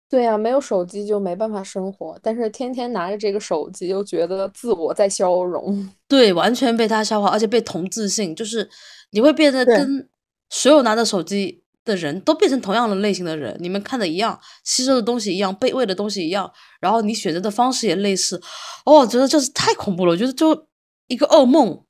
[0.08, 5.88] 对呀，没有手机就没办法生活，但是天天拿着这个手机，又觉得自我在消融。
[6.08, 8.68] 对，完全被他消化，而且被同质性，就是
[9.12, 10.08] 你会变得跟
[10.48, 18.42] 所有拿着手机的人都变成同样的类型的人，你们看的一样，吸收的东西一样，被喂的东西一样，然后你选择的方式也类似。
[18.84, 20.66] 哦，我觉得这是太恐怖了，我觉得就
[21.06, 21.84] 一个噩梦，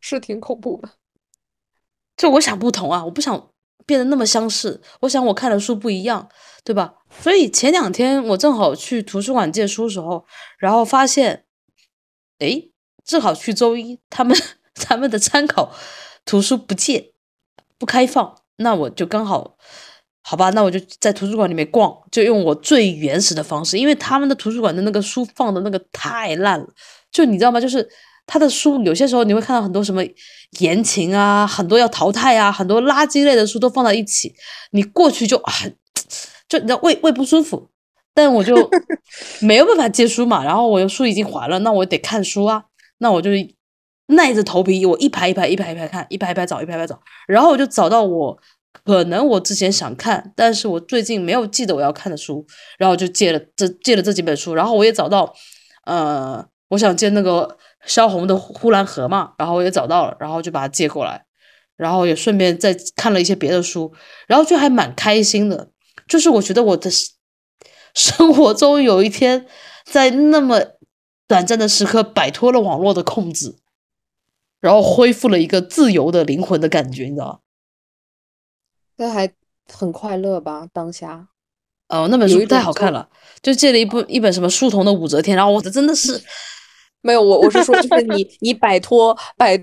[0.00, 0.90] 是挺恐怖的。
[2.16, 3.50] 就我想不同啊，我不想。
[3.86, 6.28] 变得那么相似，我想我看的书不一样，
[6.62, 6.96] 对吧？
[7.22, 10.26] 所以前两天我正好去图书馆借书时候，
[10.58, 11.46] 然后发现，
[12.38, 12.64] 哎，
[13.02, 14.36] 正好去周一，他们
[14.74, 15.72] 他们的参考
[16.26, 17.14] 图书不借
[17.78, 19.56] 不开放，那我就刚好，
[20.20, 26.66] 好吧，那我就在图书馆里面逛，就用我最原始的方式，因为他们的图书馆的那个书放的那个太烂了，
[27.10, 27.58] 就你知道吗？
[27.58, 27.88] 就是。
[28.28, 30.02] 他的书有些时候你会看到很多什么
[30.60, 34.34] 言情啊，很多要淘汰啊，很多垃圾类的书都放在一起，
[34.72, 35.74] 你过去就很，
[36.46, 37.70] 就你知道胃胃不舒服，
[38.12, 38.54] 但我就
[39.40, 42.64] 没有办法借书嘛，然后我的书已经还了，那我得看书啊，
[42.98, 43.30] 那我就
[44.08, 48.38] 耐着头皮，我一排一排一排一排看，一排一排找，一排一排找，然后我就找到我
[48.84, 52.46] 可能我之前想看，但是我最近没有记得我要看的书，
[52.78, 55.34] 然后就借了这借了这几本书，然后我也找到，
[55.86, 57.56] 呃，我想借那个。
[57.88, 61.24] 萧红的《呼兰河》嘛，然后我也找到了，然后就把它借过来，
[61.76, 63.92] 然后也顺便再看了一些别的书，
[64.26, 65.70] 然后就还蛮开心的。
[66.06, 66.90] 就是我觉得我的
[67.94, 69.46] 生活中有一天
[69.84, 70.60] 在那么
[71.26, 73.56] 短暂的时刻摆脱了网络的控制，
[74.60, 77.38] 然后恢复了一个自由的灵魂的感觉，你知道吗？
[78.96, 79.32] 那还
[79.72, 80.68] 很快乐吧？
[80.72, 81.28] 当下
[81.88, 83.08] 哦，那本书太好看了，
[83.40, 86.22] 就借了一部一本什么书童的武则天，然后我真的是。
[87.00, 89.58] 没有我，我是说，就是你，你摆脱摆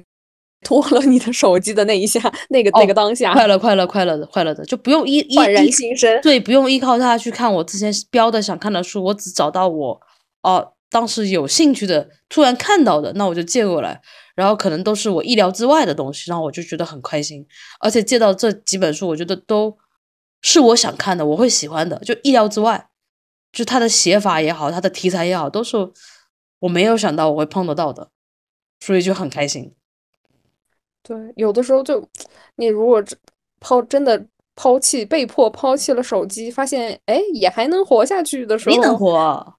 [0.64, 2.20] 脱了你的手机的那一下，
[2.50, 10.00] 那个那个当下，快乐快乐快乐的快乐的，就不用依焕然新生，对，不用依靠它去看我之前标的想看的书，我只找到我
[10.42, 14.02] 哦当时有兴趣的，突然看到的，那我就借过来，
[14.36, 17.46] 然后可能都是我意料之外的东西，然后我就觉得很开心，
[17.80, 19.76] 而且借到这几本书，我觉得都
[20.42, 22.88] 是我想看的，我会喜欢的，就意料之外，
[23.52, 25.76] 就它的写法也好，它的题材也好，都是。
[26.66, 28.09] 我没有想到我会碰得到的，
[28.80, 29.72] 所以就很开心。
[31.03, 32.07] 对，有的时候就
[32.55, 33.03] 你如果
[33.59, 39.55] 抛真的抛弃，被迫抛弃了手机，发现哎也还能活下去的时候，能活，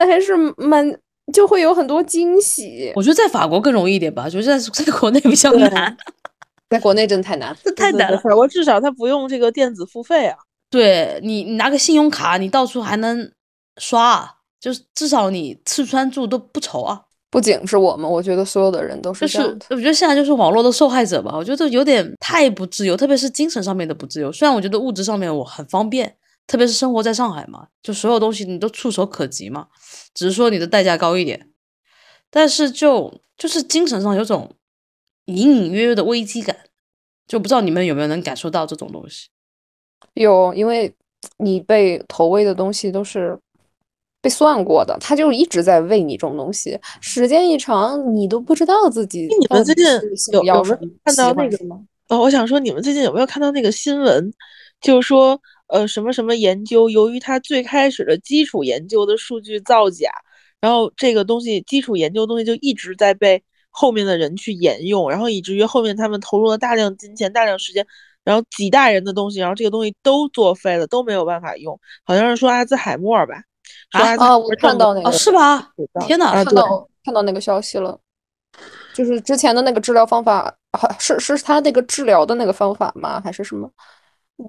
[0.00, 0.98] 那还是蛮
[1.32, 2.92] 就会有很多惊喜。
[2.96, 5.96] 我觉得在法国更容易一点吧，就是在在国内比较难，
[6.68, 8.18] 在国内真的太难，这太难了。
[8.18, 10.38] 法国至少它不用这个电子付费啊，
[10.68, 13.30] 对你你拿个信用卡，你到处还能
[13.76, 14.38] 刷。
[14.62, 17.02] 就是至少你吃穿住都不愁啊！
[17.30, 19.66] 不仅是我们，我觉得所有的人都是这样的。
[19.70, 21.34] 我觉得现在就是网络的受害者吧。
[21.36, 24.30] 我觉得有点太不自由，特别是精神上面的不自由。
[24.30, 26.14] 虽然我觉得物质上面我很方便，
[26.46, 29.66] 特别是生活在上海嘛，就所有东西你都触手可及嘛，
[30.14, 31.48] 只是说你的代价高一点。
[32.30, 34.48] 但是就就是精神上有种
[35.24, 36.56] 隐隐约约的危机感，
[37.26, 39.26] 就不知道你们有没有能感受到这种东西？
[40.14, 40.94] 有，因为
[41.38, 43.36] 你被投喂的东西都是。
[44.22, 49.26] 被算过的，他就一直在喂你这种东西，时间一长，你都不知道自己。
[49.26, 49.84] 你们最近
[50.32, 51.80] 有有没有看到那个吗？
[52.08, 54.32] 哦，我想说，你们最近有没有看到那个新闻？
[54.80, 60.10] 就是说，呃，什么什么研究，由于它最开始的基础研究的数据造假，
[60.60, 67.84] 然后这个东西基础研究东西就一直在被后面的人去沿用，然后以至于后面他们投入了大量金钱、大量时间，
[68.24, 71.78] 然后几代人的东西，然后这个东西都作废了，都没有办法用。
[72.04, 73.42] 好像是说阿兹海默吧。
[73.92, 74.36] 啊！
[74.36, 75.70] 我看到那个是吧？
[76.06, 77.98] 天哪，看到看到那个消息了，
[78.94, 80.54] 就是之前的那个治疗方法，
[80.98, 83.20] 是是他那个治疗的那个方法吗？
[83.22, 83.70] 还是什么？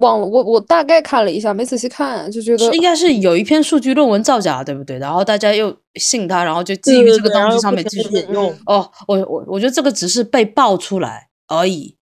[0.00, 4.98] 忘了，我我大概看了一下，没仔细看，就觉得应该是有一篇数据论文造假，对不对？
[4.98, 8.50] 然后大家又信他，然后就基于这个东西上面继续引用。
[8.66, 11.96] 哦，我我我觉得这个只是被爆出来而已，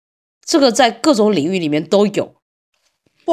[0.45, 2.35] 这个在各种领域里面都有。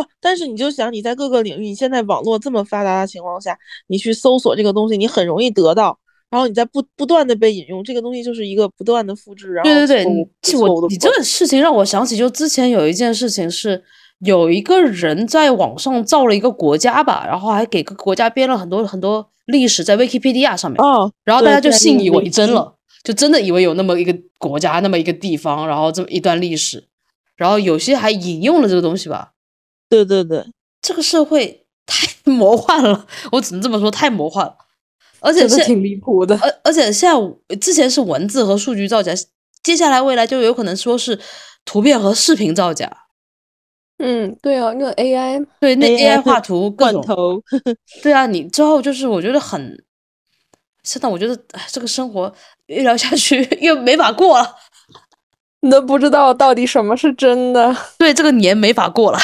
[0.02, 9.52] 不，但是你就想你在各个领域，你现在网络这么发达的情况下，你去搜索这个东西，你很容易得到，然后你在不不断的被引用，这个东西就是一个不断的复制。
[9.52, 13.82] 然后对对对，我你这个事情让我想起，就之前有一件事情是
[14.20, 26.88] 有一个人在网上造了一个国家吧，然后还给个国家编了很多很多历史在 Wikipedia 上面，哦，然后大家就信以为真了，就真的以为有那么一个国家，那么一个地方，然后这么一段历史，
[27.36, 29.32] 然后有些还引用了这个东西吧。
[29.88, 30.44] 对对对，
[30.82, 34.56] 这个社会 太魔幻了，我只能这么说，太魔幻了，
[35.20, 36.36] 而且是挺离谱的。
[36.42, 39.12] 而而且现在之前是文字和数据造假，
[39.62, 41.18] 接下来未来就有可能说是
[41.64, 43.04] 图片和视频造假。
[43.98, 47.40] 嗯，对啊，那个 AI，对，那 AI 画图罐头，
[48.02, 49.82] 对啊，你之后就是我觉得很，
[50.82, 52.30] 现在我觉得哎，这个生活
[52.66, 54.54] 越聊下去 越没法过了，
[55.60, 57.74] 你都不知道到底什么是真的。
[57.96, 59.18] 对，这个年没法过了。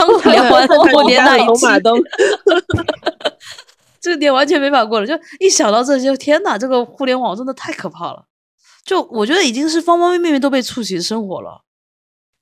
[0.00, 2.02] 刚聊完过年那一期，红马灯，
[4.00, 5.06] 这个点完全没法过了。
[5.06, 8.24] 就一想到这些，天呐，这个互联网真的太可怕了。
[8.82, 11.64] 就我觉得已经是方方面面都被触及生活了，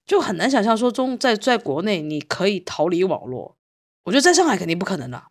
[0.06, 3.56] 就很难想象说中在在国内你可以逃离网络。
[4.04, 5.24] 我觉得在上海肯定不可能的。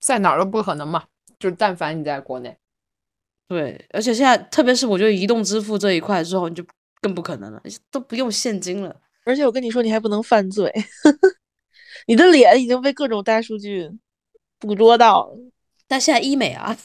[0.00, 1.04] 在哪儿都不可能嘛，
[1.38, 2.56] 就是但凡你在国内，
[3.48, 6.64] 对，而且现在特别是我觉得移动支付这一块之后，你就
[7.00, 8.94] 更不可能了，都不用现金了。
[9.24, 10.72] 而且我跟你说，你还不能犯罪，
[12.06, 13.90] 你的脸已经被各种大数据
[14.58, 15.38] 捕捉到了。
[15.86, 16.76] 但现在医美啊，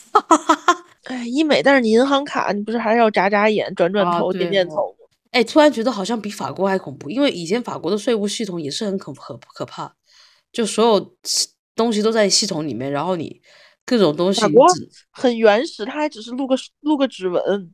[1.04, 5.08] 哎，医美，但是你银行卡，你不是还是要眨眨眼、转转头、啊点点头吗？
[5.32, 9.94] 哎，突然觉得好像比法国还恐怖，因为以前法国的税务系统也是很可可可怕，
[10.52, 11.16] 就所有
[11.76, 13.42] 东西都在系统里面，然后你
[13.86, 14.68] 各种东西法国
[15.12, 17.74] 很原始，它还只是录个录个指纹。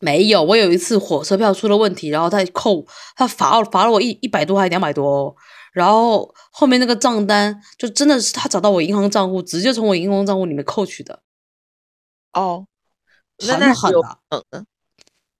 [0.00, 0.42] 没有。
[0.42, 2.84] 我有一次火车票出了问题，然后他扣
[3.16, 5.34] 他罚罚了我一一百多还两百多哦，
[5.72, 11.20] 然后后面那个账单就真的是他找到我银行账户，直接从我银行账户里面扣取的。
[12.32, 12.66] 哦，
[13.46, 14.66] 那很那是有狠的可能。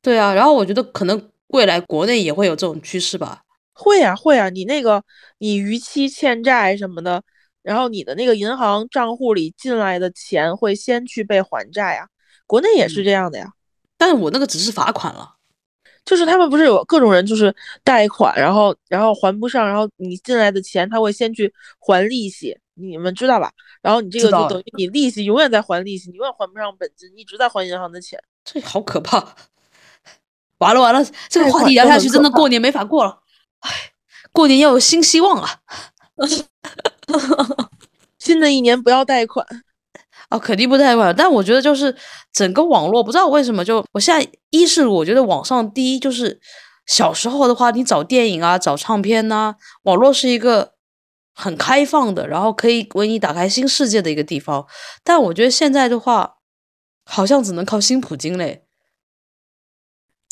[0.01, 3.43] 对啊，然后我觉得可能未来国内也会有这种趋势吧。
[3.73, 5.03] 会啊会啊，你那个
[5.39, 7.23] 你逾期欠债什么的，
[7.63, 12.07] 然后你的那个银行账户里进来的钱会先去被还债啊。
[12.47, 13.49] 国内也是嗯这样的呀，
[13.97, 15.35] 但是我那个只是罚款了，
[16.05, 23.51] 就是他们不是有各种人，就是贷款，然后然后还不上，然后你进来的钱他会先去还利息，你们知道吧？
[23.81, 28.19] 然后你这个就等于你利息永远在还利息，你永远还不上本金，你一直在还银行的钱。
[28.45, 29.37] 这好可怕！
[30.59, 33.21] 完了完了，这个话题聊下去，真的过年没法过了。
[33.61, 33.71] 唉，
[34.33, 35.61] 过年要有新希望啊！
[38.19, 39.47] 新的一年不要贷款，
[40.35, 41.95] 啊，肯定不太快，但我觉得就是
[42.33, 46.41] 整个网络，不知道为什么就我现在一是我觉得网上第一就是
[46.87, 49.55] 小时候的话，你找电影啊、找唱片呐、
[49.85, 50.73] 网络是一个
[51.35, 54.67] 很开放的，然后可以为你打开新世界的一个地方。
[55.05, 56.39] 但我觉得现在的话，
[57.05, 58.65] 好像只能靠新普京嘞。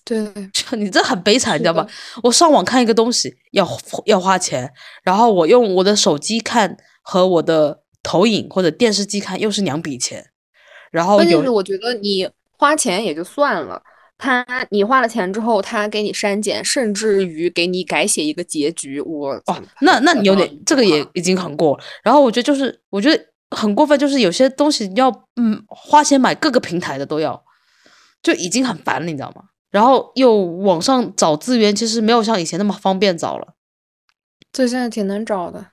[0.05, 1.87] 对，就 你这很悲惨，你知道吧？
[2.25, 3.65] 我上网看一个东西要
[4.07, 4.73] 要花钱，
[5.05, 10.31] 然后我用我的手机看和我的投影或者电视机看又是两笔钱，
[10.91, 12.29] 然后关键是我觉得你
[12.59, 13.83] 花钱也就算了，
[14.19, 21.85] 他你花了钱之后，他给你删减，甚至于给你改写一个结局，我哦，那那你有点这个也已经很过了。
[22.03, 27.43] 然后我觉得就是我觉得很过分，就是有些东西要嗯花钱买各个平台的都要，
[28.23, 29.45] 就已经很烦了，你知道吗？
[29.71, 33.55] 然后又网上找资源，其实没有像以前那么方便找了，
[34.53, 35.69] 这现在挺难找的。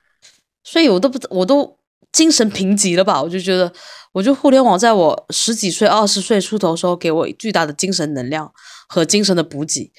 [0.64, 1.78] 所以我都不我都
[2.12, 3.22] 精神贫瘠了吧？
[3.22, 3.72] 我就觉得，
[4.12, 8.52] 我觉得互联网在我十几岁、二十岁出头时候，给我巨大的精神能量
[8.88, 9.92] 和精神的补给。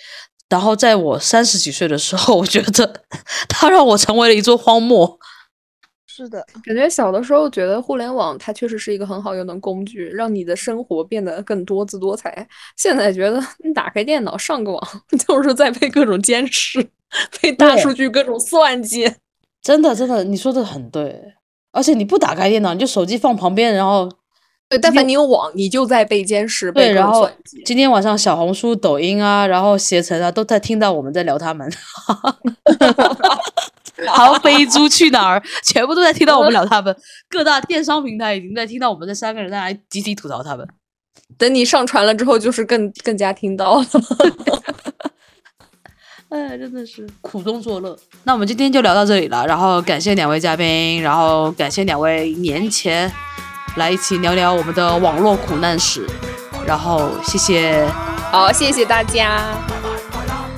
[0.49, 3.01] 然后在我三十几岁的时候，我觉得
[3.47, 5.17] 它让我成为了一座荒漠。
[6.05, 12.45] 是的，感觉小的时候觉得互联网它确实是一个很好用的工具，让你的生活变得更多姿多彩。
[12.75, 16.85] 现在觉得你打开电脑上个网，就是在被各种监视，
[17.41, 19.09] 被大数据各种算计。
[19.63, 21.35] 真的，真的，你说的很对。
[21.71, 24.09] 而且你不打开电脑，你就手机放旁边，然后
[24.69, 27.29] 对，但凡你有网，你就在被监视，对，然后。
[27.65, 31.69] 今天晚上小红书、抖音啊，然后携程啊，都在听到我们在聊他们。
[34.07, 36.95] 还有飞猪去哪儿，全部都在听到我们聊他们。
[37.29, 40.67] 各大电商平台已经在听到我们这三个人在来集体吐槽他们。
[41.37, 43.85] 等你上传了之后，就是更更加听到了。
[46.31, 47.93] 哎，真的是苦中作乐。
[48.23, 53.11] 那我们今天就聊到这里了，然后感谢两位嘉宾，然后感谢两位年前
[53.75, 56.07] 来一起聊聊我们的网络苦难史，
[56.65, 57.85] 然后谢谢。
[58.31, 59.41] 好，谢谢大家，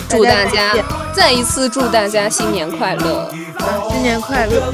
[0.07, 0.75] 祝大家
[1.11, 3.33] 再一次祝大家新年快乐。
[3.89, 4.71] 新年快乐！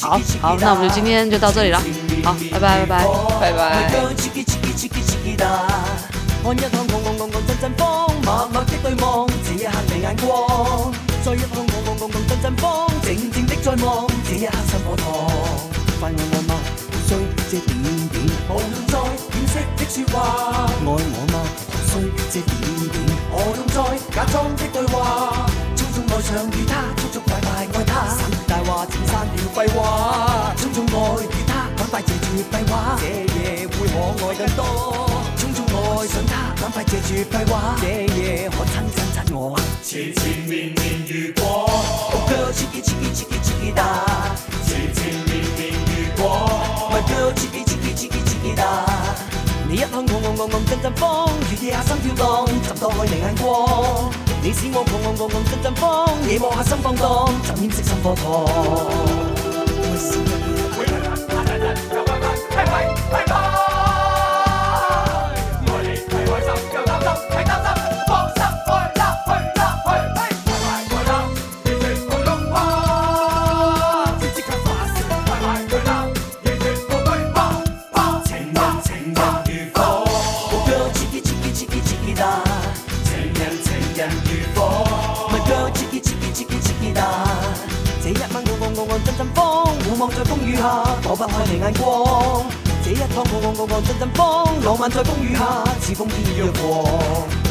[0.00, 1.78] 好好，那我们就今天就到这里了，
[2.24, 3.04] 好，拜拜拜拜。
[3.38, 3.92] 拜拜。
[8.24, 10.92] 默默的对望，这一刻你眼光，
[11.24, 15.04] 再一碰我我我我阵阵慌，静静的在望，这一刻心火烫，
[15.98, 16.54] 快爱我吗？
[17.06, 17.14] 需
[17.50, 17.74] 这点
[18.08, 18.98] 点，无用再
[19.34, 21.42] 掩饰的说话，爱我吗？
[21.84, 21.90] 需
[22.30, 22.50] 这点
[22.90, 22.96] 点，
[23.32, 23.76] 何用再
[24.14, 35.11] 假装的对话，匆匆爱上与他，速速快快爱他，散大话，请删掉废话，匆匆爱与他，赶快谢住废话，这夜会可爱更多。
[36.12, 39.58] 想他赶快借住廢話，這夜可亲亲亲我。
[39.82, 41.42] 前前面面如果
[42.12, 43.80] ，Oh girl，切記切記切記切記噠。
[44.66, 46.22] 前前面面如果
[46.92, 48.60] ，My girl，切記切記切記切記噠。
[49.70, 51.00] 你一向紅紅紅紅陣陣風，
[51.50, 54.12] 月夜下心跳蕩，浸到開你眼光。
[54.42, 55.80] 你使我紅紅紅紅陣陣風，
[56.28, 57.00] 夜幕下心放蕩，
[57.42, 58.22] 浸染色心課堂。
[91.12, 92.46] 雨下，躲不開你眼光。
[92.84, 96.62] 这一趟我我我我陣陣風，浪漫在风雨下，似風天若狂。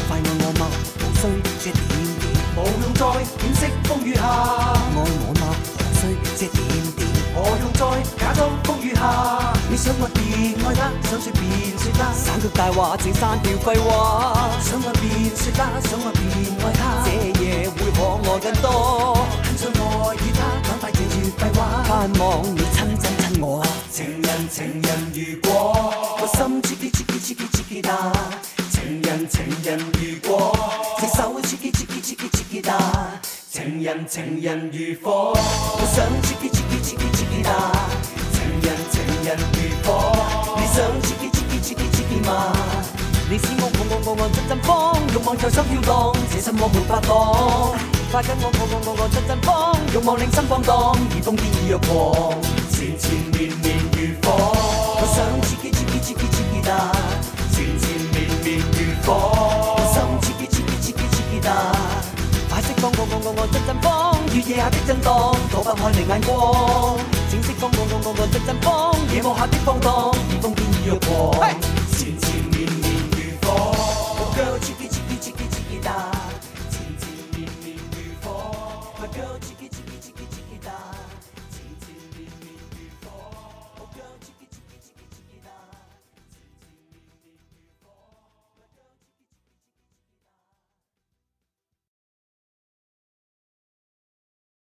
[0.08, 0.66] 快爱我嗎？
[0.98, 1.22] 無需
[1.58, 1.80] 這點
[2.20, 2.24] 點，
[2.56, 3.06] 無用再
[3.42, 4.22] 掩饰风雨下。
[4.22, 5.42] 爱我嗎？
[5.78, 6.02] 無需
[6.36, 6.58] 這點
[6.96, 7.00] 點，
[7.34, 7.82] 何用再
[8.18, 9.00] 假装风雨下？
[9.70, 11.42] 你想我便爱他，想说便
[11.78, 14.50] 说他，省卻大話，請刪掉废话。
[14.60, 16.26] 想愛便说他，想愛便
[16.60, 17.08] 爱他，这
[17.40, 19.16] 夜会可爱更多。
[19.42, 23.60] 很想愛與他，赶快記住废话，盼望你親親親我。
[23.90, 27.90] 情人情人如果，個心切記切記切記切記噠。
[28.70, 30.56] 情人情人如果，
[31.00, 32.72] 隻手切記切記切記切記噠。
[33.50, 37.50] 情人情人如火，我想切記切記切記切記噠。
[38.32, 40.16] 情人情人如火，
[40.56, 42.30] 你想切記切記切記切記嗎？
[43.28, 47.10] 你使我我我我我陣陣慌，慾望在心跳蕩，這心我沒法擋。
[48.12, 52.61] 快跟我我我我我陣陣慌，慾望令心放蕩，如瘋癲已若狂。
[52.82, 54.26] 前前面面如火，
[54.98, 56.68] 我想切記切記切記切記噠。
[57.52, 58.76] 纏纏綿綿如
[59.06, 61.46] 火，我心切記切記切記切記噠。
[62.50, 66.98] 快釋放我我我我陣陣慌，月夜下的震荡，躲不开你眼光。
[67.30, 71.81] 請釋放我我我我的阵风，夜幕下的放蕩，如瘋癲已若狂。